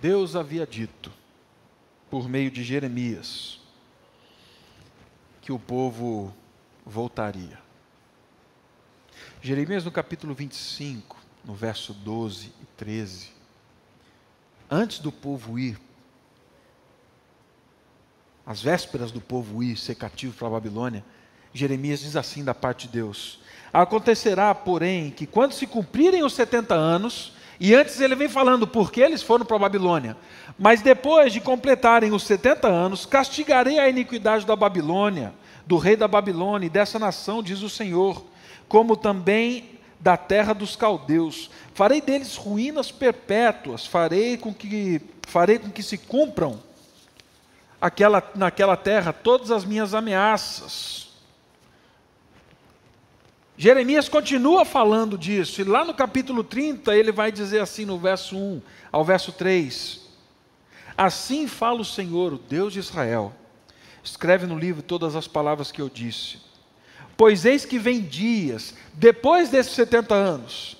Deus 0.00 0.36
havia 0.36 0.64
dito, 0.64 1.12
por 2.08 2.28
meio 2.28 2.50
de 2.50 2.62
Jeremias, 2.62 3.57
que 5.48 5.52
o 5.52 5.58
povo 5.58 6.30
voltaria. 6.84 7.58
Jeremias, 9.40 9.82
no 9.82 9.90
capítulo 9.90 10.34
25, 10.34 11.16
no 11.42 11.54
verso 11.54 11.94
12 11.94 12.52
e 12.60 12.66
13, 12.76 13.30
antes 14.70 14.98
do 14.98 15.10
povo 15.10 15.58
ir, 15.58 15.80
às 18.44 18.60
vésperas 18.60 19.10
do 19.10 19.22
povo 19.22 19.62
ir 19.62 19.78
ser 19.78 19.94
cativo 19.94 20.34
para 20.34 20.48
a 20.48 20.50
Babilônia, 20.50 21.02
Jeremias 21.54 22.00
diz 22.00 22.14
assim 22.14 22.44
da 22.44 22.54
parte 22.54 22.86
de 22.86 22.92
Deus: 22.92 23.40
Acontecerá, 23.72 24.54
porém, 24.54 25.10
que 25.10 25.26
quando 25.26 25.52
se 25.52 25.66
cumprirem 25.66 26.22
os 26.22 26.34
70 26.34 26.74
anos, 26.74 27.32
e 27.60 27.74
antes 27.74 28.00
ele 28.00 28.14
vem 28.14 28.28
falando 28.28 28.66
porque 28.66 29.00
eles 29.00 29.22
foram 29.22 29.44
para 29.44 29.56
a 29.56 29.60
Babilônia. 29.60 30.16
Mas 30.58 30.80
depois 30.80 31.32
de 31.32 31.40
completarem 31.40 32.12
os 32.12 32.22
70 32.24 32.68
anos, 32.68 33.04
castigarei 33.04 33.78
a 33.78 33.88
iniquidade 33.88 34.46
da 34.46 34.54
Babilônia, 34.54 35.32
do 35.66 35.76
rei 35.76 35.96
da 35.96 36.06
Babilônia 36.06 36.66
e 36.66 36.70
dessa 36.70 36.98
nação, 36.98 37.42
diz 37.42 37.62
o 37.62 37.68
Senhor, 37.68 38.24
como 38.68 38.96
também 38.96 39.70
da 39.98 40.16
terra 40.16 40.52
dos 40.52 40.76
caldeus. 40.76 41.50
Farei 41.74 42.00
deles 42.00 42.36
ruínas 42.36 42.92
perpétuas, 42.92 43.86
farei 43.86 44.36
com 44.36 44.54
que 44.54 45.00
farei 45.26 45.58
com 45.58 45.70
que 45.70 45.82
se 45.82 45.98
cumpram 45.98 46.58
aquela, 47.80 48.22
naquela 48.34 48.76
terra 48.76 49.12
todas 49.12 49.50
as 49.50 49.64
minhas 49.64 49.92
ameaças 49.92 51.07
Jeremias 53.60 54.08
continua 54.08 54.64
falando 54.64 55.18
disso, 55.18 55.60
e 55.60 55.64
lá 55.64 55.84
no 55.84 55.92
capítulo 55.92 56.44
30 56.44 56.94
ele 56.94 57.10
vai 57.10 57.32
dizer 57.32 57.58
assim 57.58 57.84
no 57.84 57.98
verso 57.98 58.36
1 58.36 58.62
ao 58.92 59.04
verso 59.04 59.32
3: 59.32 60.00
Assim 60.96 61.48
fala 61.48 61.80
o 61.80 61.84
Senhor, 61.84 62.32
o 62.32 62.38
Deus 62.38 62.72
de 62.72 62.78
Israel, 62.78 63.34
escreve 64.00 64.46
no 64.46 64.56
livro 64.56 64.80
todas 64.80 65.16
as 65.16 65.26
palavras 65.26 65.72
que 65.72 65.82
eu 65.82 65.88
disse. 65.88 66.38
Pois 67.16 67.44
eis 67.44 67.64
que 67.64 67.80
vem 67.80 68.00
dias, 68.00 68.74
depois 68.94 69.48
desses 69.48 69.72
70 69.72 70.14
anos, 70.14 70.76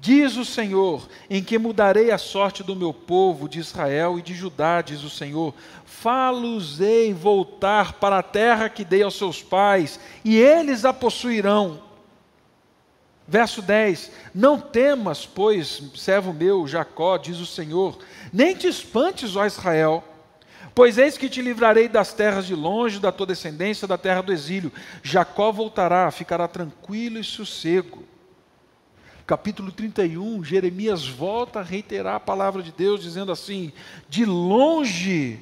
Diz 0.00 0.36
o 0.36 0.44
Senhor, 0.44 1.08
em 1.28 1.42
que 1.42 1.58
mudarei 1.58 2.12
a 2.12 2.18
sorte 2.18 2.62
do 2.62 2.76
meu 2.76 2.94
povo, 2.94 3.48
de 3.48 3.58
Israel 3.58 4.16
e 4.16 4.22
de 4.22 4.32
Judá, 4.32 4.80
diz 4.80 5.02
o 5.02 5.10
Senhor. 5.10 5.52
Falosei 5.84 7.12
voltar 7.12 7.94
para 7.94 8.18
a 8.18 8.22
terra 8.22 8.68
que 8.68 8.84
dei 8.84 9.02
aos 9.02 9.18
seus 9.18 9.42
pais, 9.42 9.98
e 10.24 10.36
eles 10.36 10.84
a 10.84 10.92
possuirão. 10.92 11.82
Verso 13.26 13.60
10: 13.60 14.12
Não 14.32 14.60
temas, 14.60 15.26
pois, 15.26 15.82
servo 15.96 16.32
meu, 16.32 16.66
Jacó, 16.68 17.16
diz 17.16 17.38
o 17.38 17.46
Senhor, 17.46 17.98
nem 18.32 18.54
te 18.54 18.68
espantes, 18.68 19.34
ó 19.34 19.44
Israel, 19.44 20.04
pois 20.76 20.96
eis 20.96 21.18
que 21.18 21.28
te 21.28 21.42
livrarei 21.42 21.88
das 21.88 22.12
terras 22.12 22.46
de 22.46 22.54
longe, 22.54 23.00
da 23.00 23.10
tua 23.10 23.26
descendência, 23.26 23.88
da 23.88 23.98
terra 23.98 24.22
do 24.22 24.32
exílio. 24.32 24.72
Jacó 25.02 25.50
voltará, 25.50 26.08
ficará 26.12 26.46
tranquilo 26.46 27.18
e 27.18 27.24
sossego 27.24 28.04
capítulo 29.28 29.70
31, 29.70 30.42
Jeremias 30.42 31.06
volta 31.06 31.60
a 31.60 31.62
reiterar 31.62 32.14
a 32.14 32.20
palavra 32.20 32.62
de 32.62 32.72
Deus, 32.72 33.02
dizendo 33.02 33.30
assim: 33.30 33.70
De 34.08 34.24
longe 34.24 35.38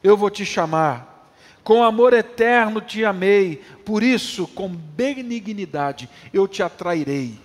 eu 0.00 0.16
vou 0.16 0.30
te 0.30 0.46
chamar, 0.46 1.28
com 1.64 1.82
amor 1.82 2.12
eterno 2.12 2.80
te 2.80 3.04
amei, 3.04 3.56
por 3.84 4.00
isso, 4.00 4.46
com 4.46 4.68
benignidade 4.68 6.08
eu 6.32 6.46
te 6.46 6.62
atrairei. 6.62 7.36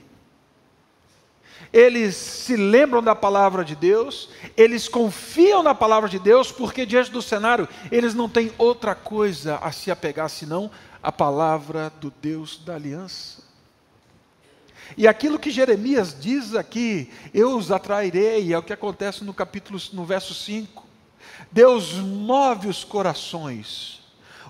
Eles 1.74 2.16
se 2.16 2.56
lembram 2.56 3.02
da 3.02 3.16
palavra 3.16 3.66
de 3.66 3.76
Deus, 3.76 4.30
eles 4.56 4.88
confiam 4.88 5.64
na 5.64 5.74
palavra 5.74 6.08
de 6.08 6.20
Deus, 6.20 6.52
porque 6.52 6.86
diante 6.86 7.10
do 7.10 7.24
cenário 7.24 7.68
eles 7.92 8.14
não 8.14 8.30
têm 8.30 8.54
outra 8.56 8.94
coisa 8.94 9.56
a 9.64 9.72
se 9.72 9.90
apegar 9.90 10.30
senão 10.30 10.70
a 11.02 11.12
palavra 11.12 11.92
do 12.00 12.14
Deus 12.22 12.60
da 12.64 12.76
aliança. 12.76 13.51
E 14.98 15.08
aquilo 15.08 15.40
que 15.40 15.52
Jeremias 15.52 16.16
diz 16.20 16.56
aqui, 16.56 17.12
eu 17.34 17.58
os 17.58 17.72
atrairei, 17.72 18.54
é 18.54 18.58
o 18.58 18.64
que 18.64 18.74
acontece 18.74 19.24
no 19.24 19.34
capítulo, 19.34 19.80
no 19.94 20.06
verso 20.06 20.34
5. 20.34 20.86
Deus 21.52 21.94
move 21.94 22.68
os 22.68 22.84
corações. 22.84 24.02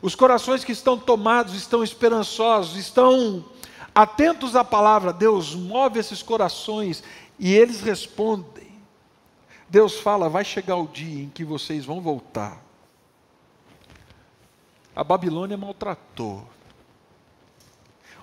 Os 0.01 0.15
corações 0.15 0.63
que 0.63 0.71
estão 0.71 0.97
tomados, 0.97 1.53
estão 1.53 1.83
esperançosos, 1.83 2.75
estão 2.75 3.45
atentos 3.93 4.55
à 4.55 4.63
palavra. 4.63 5.13
Deus 5.13 5.53
move 5.53 5.99
esses 5.99 6.23
corações 6.23 7.03
e 7.37 7.53
eles 7.53 7.81
respondem. 7.81 8.71
Deus 9.69 9.99
fala: 9.99 10.27
vai 10.27 10.43
chegar 10.43 10.75
o 10.77 10.87
dia 10.87 11.23
em 11.23 11.29
que 11.29 11.45
vocês 11.45 11.85
vão 11.85 12.01
voltar. 12.01 12.61
A 14.95 15.03
Babilônia 15.03 15.55
maltratou. 15.55 16.47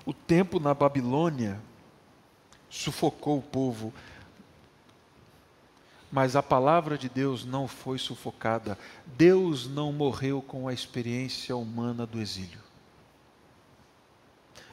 O 0.05 0.13
tempo 0.13 0.59
na 0.59 0.73
Babilônia 0.73 1.61
sufocou 2.69 3.39
o 3.39 3.41
povo. 3.41 3.93
Mas 6.11 6.35
a 6.35 6.43
palavra 6.43 6.97
de 6.97 7.07
Deus 7.07 7.45
não 7.45 7.67
foi 7.67 7.97
sufocada. 7.97 8.77
Deus 9.05 9.67
não 9.67 9.91
morreu 9.91 10.41
com 10.41 10.67
a 10.67 10.73
experiência 10.73 11.55
humana 11.55 12.05
do 12.05 12.19
exílio. 12.19 12.59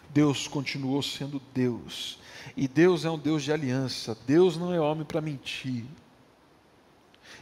Deus 0.09 0.49
continuou 0.49 1.03
sendo 1.03 1.43
Deus. 1.53 2.19
E 2.57 2.67
Deus 2.67 3.05
é 3.05 3.11
um 3.11 3.19
Deus 3.19 3.43
de 3.43 3.53
aliança. 3.53 4.17
Deus 4.27 4.57
não 4.57 4.73
é 4.73 4.81
homem 4.81 5.05
para 5.05 5.21
mentir. 5.21 5.85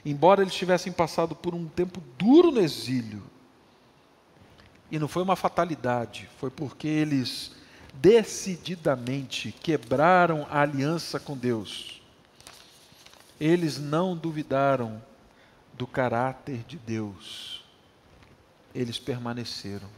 Embora 0.05 0.43
eles 0.43 0.55
tivessem 0.55 0.93
passado 0.93 1.35
por 1.35 1.55
um 1.55 1.67
tempo 1.67 2.03
duro 2.19 2.51
no 2.51 2.61
exílio, 2.61 3.23
e 4.91 4.99
não 4.99 5.09
foi 5.09 5.23
uma 5.23 5.37
fatalidade, 5.37 6.29
foi 6.39 6.51
porque 6.51 6.87
eles 6.87 7.53
decididamente 7.95 9.53
quebraram 9.53 10.47
a 10.51 10.61
aliança 10.61 11.19
com 11.19 11.37
Deus. 11.37 12.03
Eles 13.41 13.79
não 13.79 14.17
duvidaram 14.17 15.03
do 15.73 15.87
caráter 15.87 16.65
de 16.69 16.77
Deus. 16.77 17.65
Eles 18.75 18.99
permaneceram. 18.99 19.89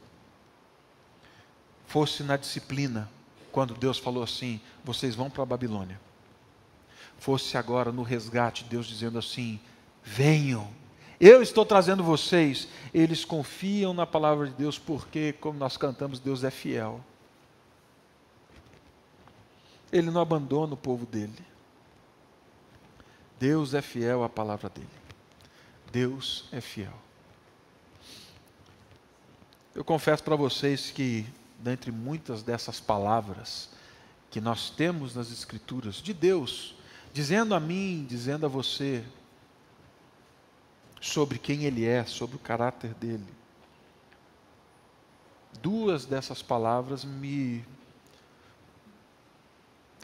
Fosse 1.87 2.23
na 2.23 2.37
disciplina, 2.37 3.09
quando 3.53 3.75
Deus 3.75 3.99
falou 3.99 4.23
assim: 4.23 4.61
vocês 4.85 5.15
vão 5.15 5.31
para 5.31 5.43
a 5.43 5.47
Babilônia. 5.47 6.01
Fosse 7.19 7.57
agora 7.57 7.93
no 7.93 8.03
resgate, 8.03 8.65
Deus 8.65 8.87
dizendo 8.87 9.19
assim: 9.19 9.61
venham, 10.03 10.69
eu 11.19 11.43
estou 11.43 11.65
trazendo 11.65 12.03
vocês. 12.03 12.69
Eles 12.93 13.25
confiam 13.25 13.95
na 13.95 14.07
palavra 14.07 14.49
de 14.49 14.55
Deus, 14.55 14.79
porque, 14.79 15.33
como 15.33 15.59
nós 15.59 15.77
cantamos, 15.77 16.19
Deus 16.19 16.45
é 16.45 16.51
fiel. 16.51 17.03
Ele 19.93 20.11
não 20.11 20.21
abandona 20.21 20.75
o 20.75 20.77
povo 20.77 21.07
dele. 21.07 21.45
Deus 23.39 23.75
é 23.75 23.83
fiel 23.83 24.25
à 24.25 24.29
palavra 24.29 24.69
dele. 24.69 24.89
Deus 25.93 26.47
é 26.53 26.61
fiel. 26.61 26.93
Eu 29.75 29.85
confesso 29.85 30.23
para 30.23 30.37
vocês 30.37 30.91
que, 30.91 31.27
dentre 31.59 31.93
muitas 31.93 32.43
dessas 32.43 32.81
palavras 32.81 33.69
que 34.31 34.41
nós 34.41 34.71
temos 34.71 35.15
nas 35.15 35.31
Escrituras 35.31 35.97
de 35.97 36.13
Deus, 36.13 36.75
dizendo 37.13 37.55
a 37.55 37.61
mim, 37.61 38.07
dizendo 38.09 38.47
a 38.47 38.49
você, 38.49 39.05
sobre 41.01 41.39
quem 41.39 41.65
Ele 41.65 41.87
é, 41.87 42.05
sobre 42.05 42.37
o 42.37 42.39
caráter 42.39 42.95
dele, 42.95 43.27
duas 45.63 46.05
dessas 46.05 46.43
palavras 46.43 47.05
me. 47.05 47.65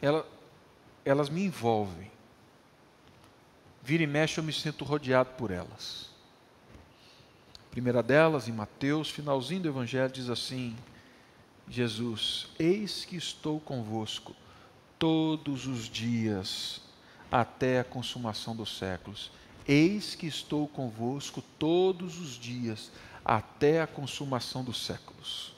Ela, 0.01 0.25
elas 1.05 1.29
me 1.29 1.43
envolvem. 1.45 2.11
Vira 3.81 4.03
e 4.03 4.07
mexe, 4.07 4.39
eu 4.39 4.43
me 4.43 4.53
sinto 4.53 4.85
rodeado 4.85 5.31
por 5.37 5.51
elas. 5.51 6.09
A 7.67 7.71
primeira 7.71 8.01
delas, 8.01 8.47
em 8.47 8.51
Mateus, 8.51 9.09
finalzinho 9.09 9.63
do 9.63 9.69
Evangelho, 9.69 10.11
diz 10.11 10.29
assim: 10.29 10.75
Jesus, 11.67 12.47
eis 12.59 13.05
que 13.05 13.15
estou 13.15 13.59
convosco 13.59 14.35
todos 14.97 15.67
os 15.67 15.89
dias 15.89 16.81
até 17.31 17.79
a 17.79 17.83
consumação 17.83 18.55
dos 18.55 18.77
séculos. 18.77 19.31
Eis 19.67 20.13
que 20.13 20.27
estou 20.27 20.67
convosco 20.67 21.41
todos 21.57 22.19
os 22.19 22.31
dias 22.31 22.91
até 23.23 23.81
a 23.81 23.87
consumação 23.87 24.63
dos 24.63 24.85
séculos. 24.85 25.53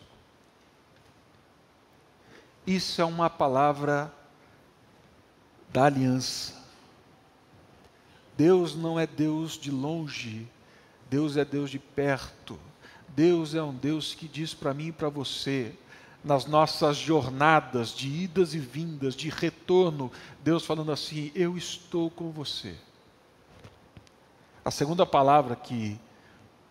Isso 2.66 3.02
é 3.02 3.06
uma 3.06 3.30
palavra 3.30 4.14
da 5.76 5.88
aliança. 5.88 6.54
Deus 8.38 8.78
não 8.78 8.98
é 8.98 9.06
Deus 9.06 9.58
de 9.58 9.70
longe, 9.70 10.48
Deus 11.10 11.36
é 11.36 11.44
Deus 11.44 11.70
de 11.70 11.78
perto. 11.78 12.58
Deus 13.10 13.54
é 13.54 13.62
um 13.62 13.74
Deus 13.74 14.16
que 14.16 14.26
diz 14.26 14.54
para 14.54 14.74
mim 14.74 14.88
e 14.88 14.92
para 14.94 15.10
você, 15.10 15.74
nas 16.24 16.46
nossas 16.46 16.96
jornadas 16.96 17.90
de 17.90 18.08
idas 18.08 18.54
e 18.54 18.60
vindas, 18.60 19.16
de 19.16 19.28
retorno, 19.28 20.10
Deus 20.42 20.66
falando 20.66 20.94
assim: 20.94 21.30
Eu 21.36 21.58
estou 21.58 22.10
com 22.10 22.32
você. 22.32 22.74
A 24.64 24.72
segunda 24.72 25.06
palavra 25.06 25.58
que 25.58 26.00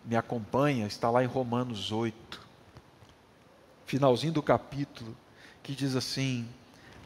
me 0.03 0.15
acompanha 0.15 0.87
está 0.87 1.11
lá 1.11 1.23
em 1.23 1.27
Romanos 1.27 1.91
8, 1.91 2.41
finalzinho 3.85 4.33
do 4.33 4.41
capítulo, 4.41 5.15
que 5.61 5.75
diz 5.75 5.95
assim: 5.95 6.49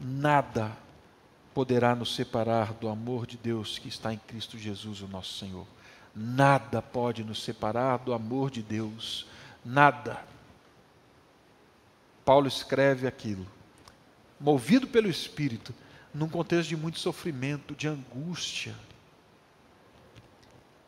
Nada 0.00 0.74
poderá 1.54 1.94
nos 1.94 2.14
separar 2.14 2.72
do 2.74 2.88
amor 2.88 3.26
de 3.26 3.36
Deus 3.36 3.78
que 3.78 3.88
está 3.88 4.12
em 4.12 4.18
Cristo 4.18 4.58
Jesus, 4.58 5.00
o 5.00 5.08
nosso 5.08 5.38
Senhor. 5.38 5.66
Nada 6.14 6.82
pode 6.82 7.24
nos 7.24 7.42
separar 7.42 7.98
do 7.98 8.12
amor 8.12 8.50
de 8.50 8.62
Deus. 8.62 9.26
Nada. 9.64 10.24
Paulo 12.24 12.46
escreve 12.46 13.06
aquilo, 13.06 13.46
movido 14.40 14.86
pelo 14.86 15.08
Espírito, 15.08 15.74
num 16.14 16.28
contexto 16.28 16.68
de 16.68 16.76
muito 16.76 16.98
sofrimento, 16.98 17.74
de 17.74 17.88
angústia. 17.88 18.74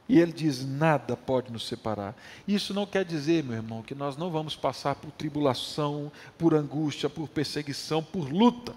E 0.08 0.18
ele 0.20 0.32
diz: 0.32 0.64
nada 0.64 1.16
pode 1.16 1.50
nos 1.50 1.66
separar. 1.66 2.14
Isso 2.46 2.74
não 2.74 2.86
quer 2.86 3.04
dizer, 3.04 3.42
meu 3.42 3.56
irmão, 3.56 3.82
que 3.82 3.94
nós 3.94 4.16
não 4.16 4.30
vamos 4.30 4.54
passar 4.54 4.94
por 4.94 5.10
tribulação, 5.12 6.12
por 6.36 6.54
angústia, 6.54 7.08
por 7.08 7.28
perseguição, 7.28 8.02
por 8.02 8.30
luta. 8.30 8.74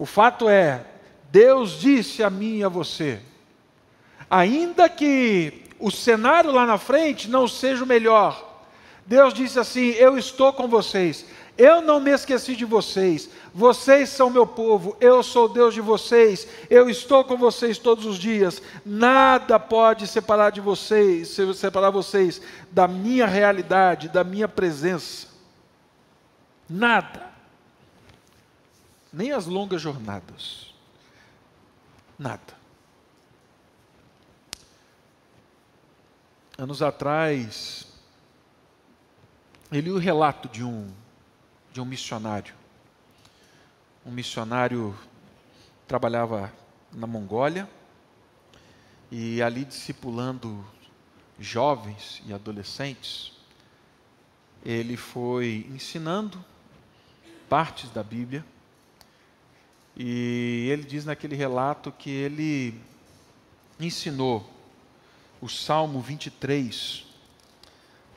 O 0.00 0.06
fato 0.06 0.48
é, 0.48 0.82
Deus 1.30 1.72
disse 1.78 2.22
a 2.22 2.30
mim 2.30 2.56
e 2.56 2.64
a 2.64 2.70
você, 2.70 3.20
ainda 4.30 4.88
que 4.88 5.64
o 5.78 5.90
cenário 5.90 6.50
lá 6.50 6.64
na 6.64 6.78
frente 6.78 7.28
não 7.28 7.46
seja 7.46 7.84
o 7.84 7.86
melhor, 7.86 8.64
Deus 9.04 9.34
disse 9.34 9.58
assim: 9.58 9.90
Eu 9.90 10.16
estou 10.16 10.54
com 10.54 10.66
vocês, 10.66 11.26
eu 11.58 11.82
não 11.82 12.00
me 12.00 12.12
esqueci 12.12 12.56
de 12.56 12.64
vocês, 12.64 13.28
vocês 13.52 14.08
são 14.08 14.30
meu 14.30 14.46
povo, 14.46 14.96
eu 15.02 15.22
sou 15.22 15.50
Deus 15.50 15.74
de 15.74 15.82
vocês, 15.82 16.48
eu 16.70 16.88
estou 16.88 17.22
com 17.22 17.36
vocês 17.36 17.76
todos 17.76 18.06
os 18.06 18.18
dias, 18.18 18.62
nada 18.86 19.60
pode 19.60 20.06
separar 20.06 20.48
de 20.48 20.62
vocês, 20.62 21.36
separar 21.56 21.90
vocês 21.90 22.40
da 22.72 22.88
minha 22.88 23.26
realidade, 23.26 24.08
da 24.08 24.24
minha 24.24 24.48
presença. 24.48 25.28
Nada 26.66 27.29
nem 29.12 29.32
as 29.32 29.46
longas 29.46 29.80
jornadas. 29.80 30.74
Nada. 32.18 32.58
Anos 36.56 36.82
atrás, 36.82 37.86
eu 39.72 39.80
li 39.80 39.90
o 39.90 39.98
relato 39.98 40.48
de 40.48 40.62
um, 40.62 40.92
de 41.72 41.80
um 41.80 41.84
missionário. 41.84 42.54
Um 44.04 44.10
missionário 44.10 44.96
trabalhava 45.86 46.52
na 46.92 47.06
Mongólia 47.06 47.68
e 49.10 49.42
ali 49.42 49.64
discipulando 49.64 50.64
jovens 51.38 52.22
e 52.26 52.32
adolescentes, 52.32 53.32
ele 54.64 54.96
foi 54.96 55.66
ensinando 55.70 56.44
partes 57.48 57.88
da 57.90 58.02
Bíblia 58.02 58.44
e 60.02 60.70
ele 60.70 60.82
diz 60.82 61.04
naquele 61.04 61.36
relato 61.36 61.92
que 61.92 62.08
ele 62.08 62.80
ensinou 63.78 64.50
o 65.42 65.46
Salmo 65.46 66.00
23 66.00 67.04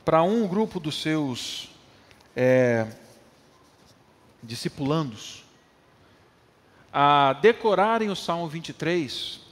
para 0.02 0.22
um 0.22 0.48
grupo 0.48 0.80
dos 0.80 1.02
seus 1.02 1.68
é, 2.34 2.90
discipulandos 4.42 5.44
a 6.90 7.34
decorarem 7.34 8.08
o 8.08 8.16
Salmo 8.16 8.48
23 8.48 9.42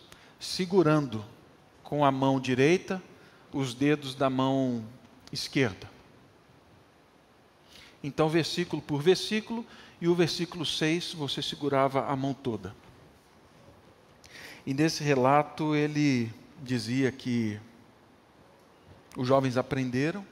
segurando 0.40 1.22
com 1.82 2.02
a 2.02 2.10
mão 2.10 2.40
direita 2.40 3.02
os 3.52 3.74
dedos 3.74 4.14
da 4.14 4.30
mão 4.30 4.82
esquerda. 5.30 5.90
Então, 8.02 8.30
versículo 8.30 8.80
por 8.80 9.02
versículo, 9.02 9.66
e 10.02 10.08
o 10.08 10.16
versículo 10.16 10.66
6 10.66 11.14
você 11.14 11.40
segurava 11.40 12.08
a 12.08 12.16
mão 12.16 12.34
toda. 12.34 12.74
E 14.66 14.74
nesse 14.74 15.04
relato 15.04 15.76
ele 15.76 16.28
dizia 16.60 17.12
que 17.12 17.56
os 19.16 19.28
jovens 19.28 19.56
aprenderam, 19.56 20.26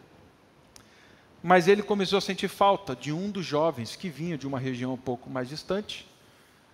mas 1.40 1.68
ele 1.68 1.84
começou 1.84 2.18
a 2.18 2.20
sentir 2.20 2.48
falta 2.48 2.96
de 2.96 3.12
um 3.12 3.30
dos 3.30 3.46
jovens 3.46 3.94
que 3.94 4.08
vinha 4.08 4.36
de 4.36 4.44
uma 4.44 4.58
região 4.58 4.92
um 4.92 4.98
pouco 4.98 5.30
mais 5.30 5.48
distante, 5.48 6.04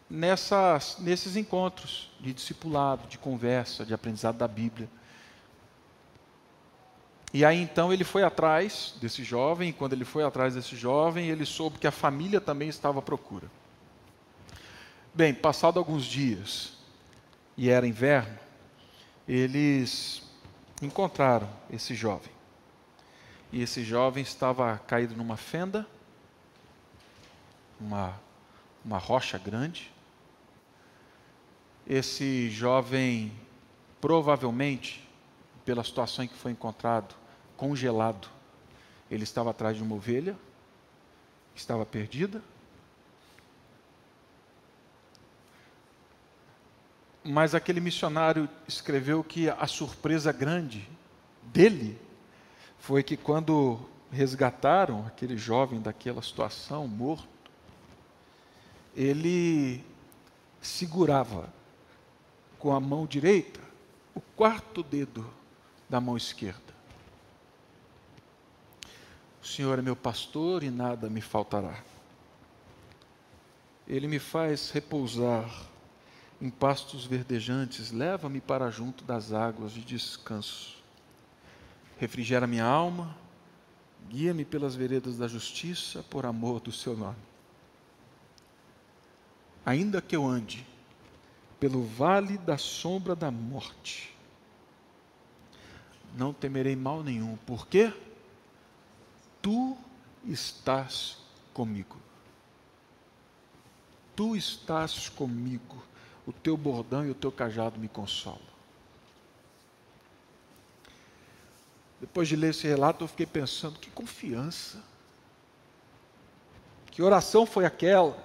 nessas, 0.09 0.97
nesses 0.99 1.37
encontros 1.37 2.11
de 2.19 2.33
discipulado, 2.33 3.07
de 3.09 3.19
conversa, 3.19 3.85
de 3.85 3.93
aprendizado 3.93 4.39
da 4.39 4.49
Bíblia. 4.49 4.89
E 7.37 7.45
aí 7.45 7.61
então 7.61 7.93
ele 7.93 8.03
foi 8.03 8.23
atrás 8.23 8.95
desse 8.99 9.23
jovem, 9.23 9.69
e 9.69 9.73
quando 9.75 9.93
ele 9.93 10.07
foi 10.07 10.25
atrás 10.25 10.55
desse 10.55 10.75
jovem, 10.75 11.29
ele 11.29 11.45
soube 11.45 11.79
que 11.79 11.87
a 11.87 11.93
família 11.93 12.41
também 12.41 12.67
estava 12.67 13.01
à 13.01 13.03
procura. 13.03 13.47
Bem, 15.13 15.35
passado 15.35 15.79
alguns 15.79 16.07
dias, 16.07 16.79
e 17.55 17.69
era 17.69 17.87
inverno, 17.87 18.39
eles 19.29 20.23
encontraram 20.81 21.47
esse 21.71 21.95
jovem. 21.95 22.33
E 23.53 23.61
esse 23.61 23.85
jovem 23.85 24.23
estava 24.23 24.79
caído 24.87 25.15
numa 25.15 25.37
fenda, 25.37 25.87
uma, 27.79 28.19
uma 28.83 28.97
rocha 28.97 29.37
grande. 29.37 29.93
Esse 31.87 32.49
jovem, 32.49 33.31
provavelmente, 34.01 35.07
pela 35.67 35.85
situação 35.85 36.25
em 36.25 36.29
que 36.29 36.35
foi 36.35 36.53
encontrado, 36.53 37.15
congelado. 37.57 38.29
Ele 39.11 39.25
estava 39.25 39.51
atrás 39.51 39.77
de 39.77 39.83
uma 39.83 39.95
ovelha, 39.95 40.37
estava 41.55 41.87
perdida. 41.87 42.43
Mas 47.25 47.55
aquele 47.55 47.81
missionário 47.81 48.49
escreveu 48.69 49.25
que 49.25 49.49
a 49.49 49.67
surpresa 49.67 50.33
grande 50.33 50.89
dele 51.43 51.99
foi 52.79 53.03
que 53.03 53.17
quando 53.17 53.81
resgataram 54.13 55.05
aquele 55.07 55.37
jovem 55.37 55.81
daquela 55.81 56.23
situação, 56.23 56.87
morto, 56.87 57.29
ele 58.95 59.85
segurava 60.61 61.53
com 62.59 62.73
a 62.73 62.81
mão 62.81 63.07
direita 63.07 63.61
o 64.15 64.21
quarto 64.21 64.83
dedo 64.83 65.29
da 65.89 66.01
mão 66.01 66.17
esquerda. 66.17 66.66
O 69.47 69.49
Senhor 69.49 69.79
é 69.79 69.83
meu 69.83 69.95
pastor 69.95 70.65
e 70.65 70.71
nada 70.71 71.09
me 71.09 71.21
faltará. 71.21 71.81
Ele 73.87 74.09
me 74.09 74.19
faz 74.19 74.73
repousar 74.73 75.49
em 76.41 76.51
pastos 76.51 77.07
verdejantes, 77.07 77.93
leva-me 77.93 78.41
para 78.41 78.69
junto 78.73 79.05
das 79.05 79.33
águas 79.33 79.71
de 79.71 79.85
descanso. 79.85 80.83
Refrigera 81.97 82.45
minha 82.45 82.65
alma, 82.65 83.17
guia-me 84.09 84.45
pelas 84.45 84.75
veredas 84.75 85.17
da 85.17 85.29
justiça 85.29 86.03
por 86.11 86.27
amor 86.27 86.59
do 86.59 86.73
seu 86.73 86.97
nome. 86.97 87.17
Ainda 89.65 90.03
que 90.03 90.17
eu 90.17 90.27
ande 90.27 90.67
pelo 91.61 91.85
vale 91.85 92.37
da 92.37 92.59
sombra 92.59 93.15
da 93.15 93.31
morte, 93.31 94.13
não 96.17 96.33
temerei 96.33 96.75
mal 96.75 97.05
nenhum. 97.05 97.37
Por 97.47 97.69
quê? 97.69 97.93
Tu 99.47 99.77
estás 100.25 101.19
comigo. 101.55 101.97
Tu 104.17 104.35
estás 104.35 105.09
comigo. 105.09 105.85
O 106.27 106.33
teu 106.33 106.57
bordão 106.57 107.07
e 107.07 107.11
o 107.11 107.15
teu 107.15 107.31
cajado 107.31 107.79
me 107.79 107.87
consolam. 107.87 108.41
Depois 112.01 112.27
de 112.27 112.35
ler 112.35 112.51
esse 112.51 112.67
relato, 112.67 113.05
eu 113.05 113.09
fiquei 113.09 113.25
pensando: 113.25 113.79
que 113.79 113.89
confiança. 113.89 114.83
Que 116.91 117.01
oração 117.01 117.47
foi 117.47 117.65
aquela? 117.65 118.19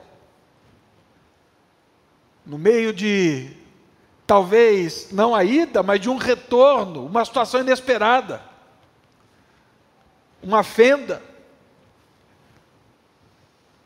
No 2.44 2.58
meio 2.58 2.92
de, 2.92 3.56
talvez, 4.26 5.12
não 5.12 5.36
a 5.36 5.44
ida, 5.44 5.84
mas 5.84 6.02
de 6.02 6.10
um 6.10 6.18
retorno, 6.18 7.06
uma 7.06 7.24
situação 7.24 7.62
inesperada, 7.62 8.50
uma 10.42 10.64
fenda. 10.64 11.22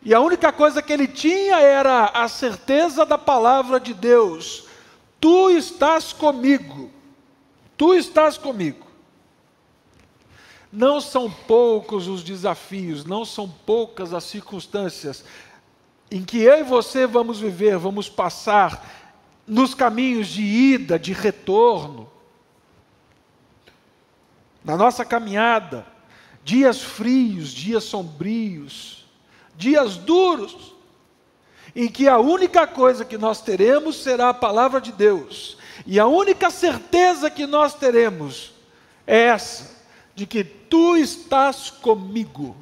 E 0.01 0.13
a 0.13 0.19
única 0.19 0.51
coisa 0.51 0.81
que 0.81 0.93
ele 0.93 1.07
tinha 1.07 1.59
era 1.59 2.05
a 2.05 2.27
certeza 2.27 3.05
da 3.05 3.17
palavra 3.17 3.79
de 3.79 3.93
Deus: 3.93 4.67
Tu 5.19 5.49
estás 5.51 6.13
comigo, 6.13 6.91
tu 7.75 7.93
estás 7.93 8.37
comigo. 8.37 8.85
Não 10.71 10.99
são 10.99 11.31
poucos 11.31 12.07
os 12.07 12.23
desafios, 12.23 13.05
não 13.05 13.23
são 13.23 13.49
poucas 13.49 14.13
as 14.13 14.25
circunstâncias 14.25 15.23
em 16.11 16.23
que 16.23 16.39
eu 16.39 16.59
e 16.59 16.63
você 16.63 17.07
vamos 17.07 17.39
viver, 17.39 17.77
vamos 17.77 18.09
passar 18.09 18.85
nos 19.47 19.73
caminhos 19.73 20.27
de 20.27 20.41
ida, 20.41 20.99
de 20.99 21.13
retorno, 21.13 22.09
na 24.63 24.75
nossa 24.75 25.05
caminhada, 25.05 25.85
dias 26.45 26.79
frios, 26.79 27.49
dias 27.49 27.83
sombrios, 27.85 29.03
dias 29.57 29.97
duros, 29.97 30.75
em 31.75 31.87
que 31.87 32.07
a 32.07 32.19
única 32.19 32.67
coisa 32.67 33.03
que 33.03 33.17
nós 33.17 33.41
teremos 33.41 33.95
será 34.03 34.29
a 34.29 34.33
palavra 34.33 34.79
de 34.79 34.91
Deus, 34.91 35.57
e 35.87 35.99
a 35.99 36.05
única 36.05 36.51
certeza 36.51 37.31
que 37.31 37.47
nós 37.47 37.73
teremos 37.73 38.53
é 39.07 39.21
essa, 39.21 39.75
de 40.13 40.27
que 40.27 40.43
tu 40.43 40.95
estás 40.95 41.71
comigo, 41.71 42.55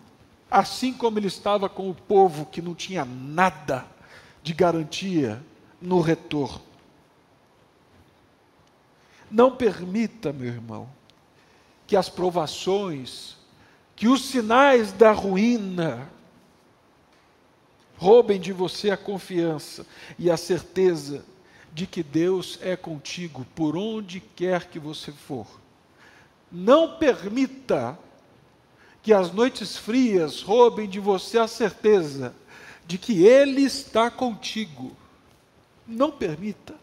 assim 0.49 0.93
como 0.93 1.19
ele 1.19 1.27
estava 1.27 1.67
com 1.67 1.89
o 1.89 1.93
povo 1.93 2.45
que 2.45 2.61
não 2.61 2.73
tinha 2.73 3.03
nada 3.03 3.85
de 4.41 4.53
garantia 4.53 5.43
no 5.81 5.99
retorno. 5.99 6.61
Não 9.29 9.51
permita, 9.51 10.31
meu 10.31 10.47
irmão, 10.47 10.89
que 11.85 11.97
as 11.97 12.07
provações, 12.07 13.42
que 13.95 14.07
os 14.07 14.25
sinais 14.25 14.91
da 14.91 15.11
ruína, 15.11 16.09
roubem 17.97 18.39
de 18.39 18.51
você 18.51 18.91
a 18.91 18.97
confiança 18.97 19.85
e 20.19 20.29
a 20.29 20.35
certeza 20.35 21.23
de 21.73 21.87
que 21.87 22.03
Deus 22.03 22.59
é 22.61 22.75
contigo 22.75 23.45
por 23.55 23.77
onde 23.77 24.19
quer 24.19 24.65
que 24.67 24.77
você 24.77 25.11
for. 25.11 25.47
Não 26.51 26.97
permita 26.97 27.97
que 29.01 29.13
as 29.13 29.31
noites 29.31 29.77
frias 29.77 30.41
roubem 30.41 30.87
de 30.87 30.99
você 30.99 31.39
a 31.39 31.47
certeza 31.47 32.35
de 32.85 32.97
que 32.97 33.25
Ele 33.25 33.61
está 33.61 34.11
contigo. 34.11 34.91
Não 35.87 36.11
permita. 36.11 36.75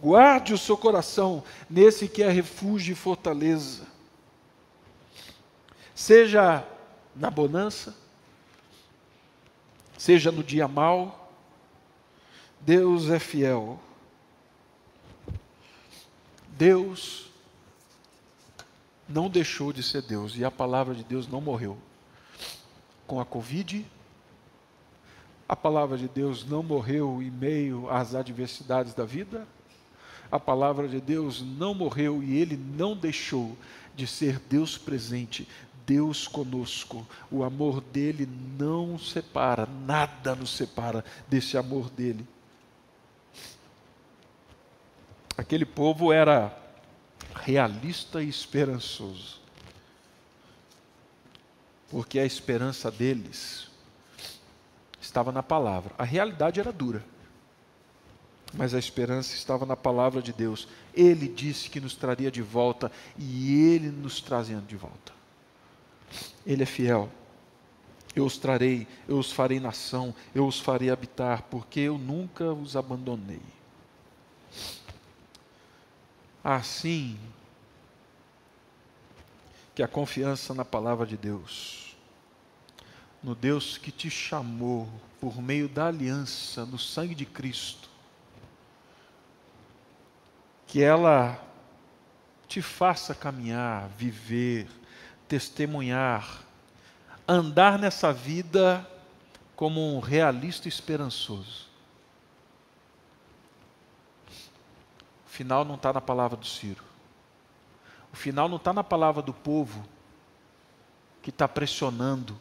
Guarde 0.00 0.52
o 0.52 0.58
seu 0.58 0.76
coração 0.76 1.42
nesse 1.68 2.08
que 2.08 2.22
é 2.22 2.30
refúgio 2.30 2.92
e 2.92 2.96
fortaleza. 2.96 3.93
Seja 5.94 6.66
na 7.14 7.30
bonança, 7.30 7.94
seja 9.96 10.32
no 10.32 10.42
dia 10.42 10.66
mau, 10.66 11.30
Deus 12.60 13.10
é 13.10 13.18
fiel. 13.18 13.78
Deus 16.48 17.30
não 19.08 19.28
deixou 19.28 19.72
de 19.72 19.82
ser 19.82 20.02
Deus 20.02 20.36
e 20.36 20.44
a 20.44 20.50
palavra 20.50 20.94
de 20.94 21.04
Deus 21.04 21.28
não 21.28 21.40
morreu. 21.40 21.78
Com 23.06 23.20
a 23.20 23.24
Covid, 23.24 23.86
a 25.48 25.54
palavra 25.54 25.98
de 25.98 26.08
Deus 26.08 26.44
não 26.44 26.62
morreu 26.62 27.22
em 27.22 27.30
meio 27.30 27.88
às 27.90 28.14
adversidades 28.14 28.94
da 28.94 29.04
vida. 29.04 29.46
A 30.30 30.40
palavra 30.40 30.88
de 30.88 31.00
Deus 31.00 31.42
não 31.42 31.74
morreu 31.74 32.22
e 32.22 32.36
ele 32.38 32.56
não 32.56 32.96
deixou 32.96 33.56
de 33.94 34.06
ser 34.06 34.40
Deus 34.40 34.76
presente, 34.76 35.46
Deus 35.86 36.26
conosco. 36.26 37.06
O 37.30 37.42
amor 37.42 37.80
dele 37.80 38.28
não 38.58 38.98
separa, 38.98 39.66
nada 39.66 40.34
nos 40.34 40.50
separa 40.50 41.04
desse 41.28 41.56
amor 41.56 41.90
dele. 41.90 42.26
Aquele 45.36 45.64
povo 45.64 46.12
era 46.12 46.56
realista 47.34 48.22
e 48.22 48.28
esperançoso, 48.28 49.40
porque 51.90 52.18
a 52.18 52.24
esperança 52.24 52.90
deles 52.90 53.68
estava 55.00 55.32
na 55.32 55.42
palavra. 55.42 55.92
A 55.98 56.04
realidade 56.04 56.60
era 56.60 56.72
dura, 56.72 57.04
mas 58.52 58.74
a 58.74 58.78
esperança 58.78 59.34
estava 59.34 59.66
na 59.66 59.76
palavra 59.76 60.22
de 60.22 60.32
Deus. 60.32 60.68
Ele 60.94 61.26
disse 61.26 61.68
que 61.68 61.80
nos 61.80 61.96
traria 61.96 62.30
de 62.30 62.40
volta 62.40 62.90
e 63.18 63.72
ele 63.72 63.90
nos 63.90 64.20
trazendo 64.20 64.66
de 64.66 64.76
volta. 64.76 65.12
Ele 66.46 66.62
é 66.62 66.66
fiel. 66.66 67.10
Eu 68.14 68.24
os 68.24 68.38
trarei, 68.38 68.86
eu 69.08 69.18
os 69.18 69.32
farei 69.32 69.58
nação, 69.58 70.14
eu 70.34 70.46
os 70.46 70.60
farei 70.60 70.90
habitar, 70.90 71.42
porque 71.50 71.80
eu 71.80 71.98
nunca 71.98 72.52
os 72.52 72.76
abandonei. 72.76 73.42
Assim 76.42 77.18
que 79.74 79.82
a 79.82 79.88
confiança 79.88 80.54
na 80.54 80.64
palavra 80.64 81.04
de 81.04 81.16
Deus, 81.16 81.96
no 83.22 83.34
Deus 83.34 83.76
que 83.76 83.90
te 83.90 84.08
chamou 84.08 84.88
por 85.20 85.42
meio 85.42 85.68
da 85.68 85.86
aliança, 85.86 86.64
no 86.64 86.78
sangue 86.78 87.14
de 87.14 87.26
Cristo, 87.26 87.88
que 90.66 90.82
ela 90.82 91.42
te 92.46 92.62
faça 92.62 93.14
caminhar, 93.14 93.88
viver, 93.96 94.68
testemunhar, 95.34 96.44
andar 97.26 97.76
nessa 97.76 98.12
vida 98.12 98.88
como 99.56 99.96
um 99.96 99.98
realista 99.98 100.68
esperançoso. 100.68 101.66
O 105.26 105.28
final 105.28 105.64
não 105.64 105.74
está 105.74 105.92
na 105.92 106.00
palavra 106.00 106.36
do 106.36 106.46
Ciro. 106.46 106.84
O 108.12 108.16
final 108.16 108.48
não 108.48 108.58
está 108.58 108.72
na 108.72 108.84
palavra 108.84 109.20
do 109.22 109.34
povo 109.34 109.84
que 111.20 111.30
está 111.30 111.48
pressionando 111.48 112.38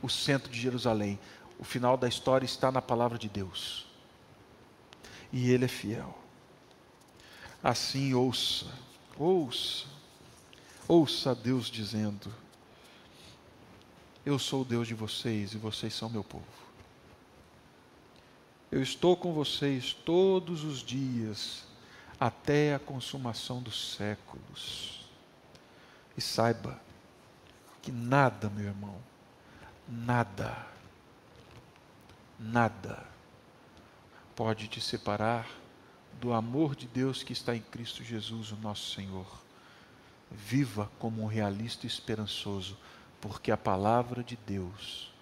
o 0.00 0.08
centro 0.08 0.50
de 0.50 0.58
Jerusalém. 0.58 1.20
O 1.58 1.64
final 1.64 1.94
da 1.98 2.08
história 2.08 2.46
está 2.46 2.72
na 2.72 2.80
palavra 2.80 3.18
de 3.18 3.28
Deus. 3.28 3.86
E 5.30 5.50
Ele 5.50 5.66
é 5.66 5.68
fiel. 5.68 6.18
Assim, 7.62 8.14
ouça, 8.14 8.64
ouça 9.18 9.97
Ouça 10.88 11.34
Deus 11.34 11.66
dizendo: 11.66 12.34
Eu 14.24 14.38
sou 14.38 14.62
o 14.62 14.64
Deus 14.64 14.88
de 14.88 14.94
vocês 14.94 15.52
e 15.52 15.58
vocês 15.58 15.92
são 15.92 16.08
meu 16.08 16.24
povo. 16.24 16.46
Eu 18.72 18.82
estou 18.82 19.14
com 19.14 19.34
vocês 19.34 19.92
todos 19.92 20.64
os 20.64 20.78
dias, 20.78 21.64
até 22.18 22.74
a 22.74 22.78
consumação 22.78 23.62
dos 23.62 23.96
séculos. 23.96 25.06
E 26.16 26.22
saiba 26.22 26.80
que 27.82 27.92
nada, 27.92 28.48
meu 28.48 28.64
irmão, 28.64 28.96
nada, 29.86 30.66
nada 32.38 33.06
pode 34.34 34.68
te 34.68 34.80
separar 34.80 35.46
do 36.18 36.32
amor 36.32 36.74
de 36.74 36.86
Deus 36.86 37.22
que 37.22 37.34
está 37.34 37.54
em 37.54 37.60
Cristo 37.60 38.02
Jesus, 38.02 38.52
o 38.52 38.56
nosso 38.56 38.94
Senhor. 38.94 39.47
Viva 40.30 40.90
como 40.98 41.22
um 41.22 41.26
realista 41.26 41.86
esperançoso, 41.86 42.76
porque 43.20 43.50
a 43.50 43.56
palavra 43.56 44.22
de 44.22 44.36
Deus, 44.36 45.12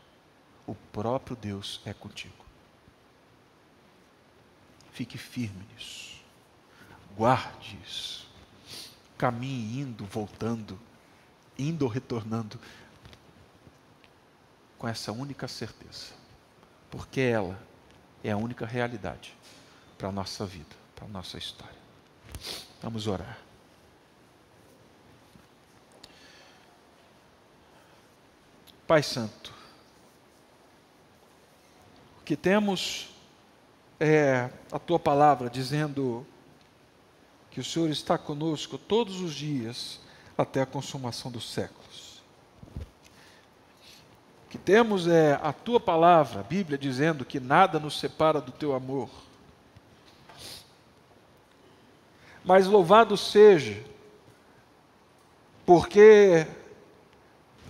o 0.67 0.75
próprio 0.75 1.37
Deus 1.37 1.81
é 1.85 1.95
contigo. 1.95 2.45
Fique 4.93 5.19
firme 5.19 5.65
nisso. 5.75 6.17
Guarde 7.17 7.79
isso. 7.85 8.27
Caminhe 9.17 9.81
indo, 9.81 10.05
voltando, 10.05 10.79
indo 11.59 11.83
ou 11.85 11.91
retornando, 11.91 12.59
com 14.79 14.89
essa 14.89 15.13
única 15.13 15.49
certeza. 15.49 16.15
Porque 16.91 17.21
ela 17.21 17.59
é 18.23 18.31
a 18.31 18.37
única 18.37 18.67
realidade 18.67 19.37
para 19.97 20.09
a 20.09 20.13
nossa 20.13 20.45
vida, 20.45 20.77
para 20.95 21.07
a 21.07 21.09
nossa 21.09 21.39
história. 21.39 21.77
Vamos 22.83 23.07
orar. 23.07 23.46
Pai 28.87 29.03
Santo, 29.03 29.53
o 32.21 32.25
que 32.25 32.37
temos 32.37 33.09
é 33.99 34.49
a 34.71 34.79
tua 34.79 34.99
palavra 34.99 35.51
dizendo 35.51 36.25
que 37.51 37.59
o 37.59 37.65
Senhor 37.65 37.91
está 37.91 38.17
conosco 38.17 38.79
todos 38.79 39.21
os 39.21 39.35
dias 39.35 39.99
até 40.39 40.61
a 40.61 40.67
consumação 40.67 41.33
dos 41.33 41.51
séculos. 41.51 42.23
O 44.47 44.51
que 44.51 44.59
temos 44.59 45.09
é 45.09 45.41
a 45.43 45.53
tua 45.53 45.81
palavra, 45.81 46.41
a 46.41 46.45
Bíblia, 46.45 46.79
dizendo 46.79 47.25
que 47.25 47.41
nada 47.41 47.81
nos 47.81 47.99
separa 47.99 48.41
do 48.41 48.53
teu 48.53 48.73
amor. 48.73 49.11
Mas 52.45 52.69
louvado 52.69 53.17
seja, 53.17 53.83
porque 55.65 56.47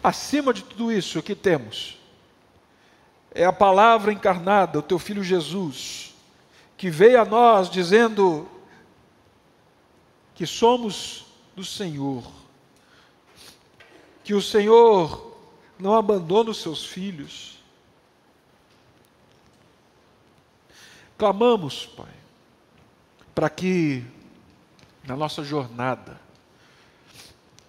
acima 0.07 0.55
de 0.55 0.62
tudo 0.62 0.92
isso, 0.92 1.19
o 1.19 1.23
que 1.23 1.35
temos 1.35 1.99
é 3.35 3.45
a 3.45 3.53
palavra 3.53 4.12
encarnada, 4.12 4.79
o 4.79 4.83
teu 4.83 5.01
filho 5.01 5.23
Jesus, 5.23 6.14
que 6.77 6.88
veio 6.88 7.21
a 7.21 7.25
nós 7.25 7.69
dizendo 7.69 8.49
que 10.33 10.47
somos 10.47 11.27
do 11.57 11.64
Senhor, 11.64 12.23
que 14.23 14.33
o 14.33 14.40
Senhor 14.40 15.37
não 15.77 15.92
abandona 15.92 16.51
os 16.51 16.62
seus 16.62 16.87
filhos. 16.87 17.59
Clamamos, 21.19 21.85
Pai, 21.85 22.14
para 23.35 23.51
que 23.51 24.05
na 25.03 25.16
nossa 25.16 25.42
jornada 25.42 26.26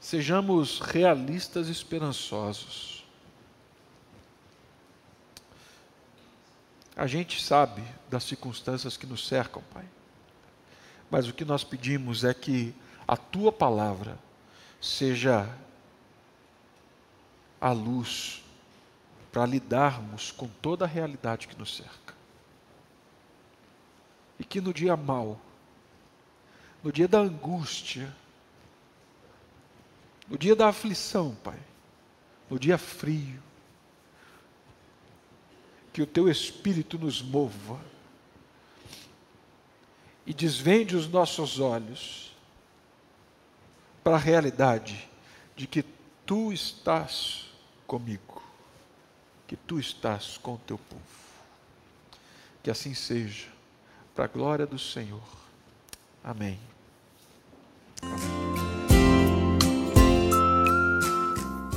sejamos 0.08 0.80
realistas 0.80 1.68
e 1.68 1.72
esperançosos. 1.74 3.06
A 6.96 7.06
gente 7.06 7.44
sabe 7.44 7.84
das 8.10 8.24
circunstâncias 8.24 8.96
que 8.96 9.06
nos 9.06 9.28
cercam, 9.28 9.62
Pai. 9.74 9.84
Mas 11.12 11.28
o 11.28 11.34
que 11.34 11.44
nós 11.44 11.66
pedimos 11.66 12.24
é 12.24 12.34
que 12.34 12.74
a 13.06 13.18
tua 13.18 13.52
palavra 13.52 14.18
seja 14.80 15.54
a 17.60 17.74
luz 17.74 18.42
para 19.30 19.46
lidarmos 19.46 20.32
com 20.32 20.48
toda 20.48 20.86
a 20.86 20.88
realidade 20.88 21.50
que 21.50 21.60
nos 21.60 21.76
cerca. 21.76 22.16
E 24.40 24.46
que 24.46 24.62
no 24.62 24.74
dia 24.74 24.96
mau, 24.96 25.38
no 26.82 26.94
dia 26.94 27.10
da 27.10 27.20
angústia, 27.20 28.16
no 30.30 30.38
dia 30.38 30.56
da 30.56 30.68
aflição, 30.68 31.36
Pai, 31.44 31.60
no 32.50 32.60
dia 32.60 32.78
frio, 32.78 33.42
que 35.94 36.02
o 36.02 36.08
Teu 36.08 36.30
Espírito 36.30 37.00
nos 37.00 37.22
mova 37.22 37.80
e 40.26 40.34
desvende 40.34 40.96
os 40.96 41.08
nossos 41.08 41.60
olhos 41.60 42.36
para 44.04 44.16
a 44.16 44.20
realidade 44.20 45.10
de 45.56 45.66
que 45.66 45.84
Tu 46.26 46.52
estás 46.52 47.50
comigo, 47.88 48.44
que 49.48 49.56
Tu 49.56 49.80
estás 49.80 50.38
com 50.38 50.56
o 50.56 50.60
Teu 50.60 50.78
povo. 50.78 51.02
Que 52.62 52.70
assim 52.70 52.94
seja, 52.94 53.48
para 54.14 54.26
a 54.26 54.28
glória 54.28 54.68
do 54.68 54.78
Senhor. 54.78 55.24
Amém. 56.24 56.60
Amém. 58.02 58.57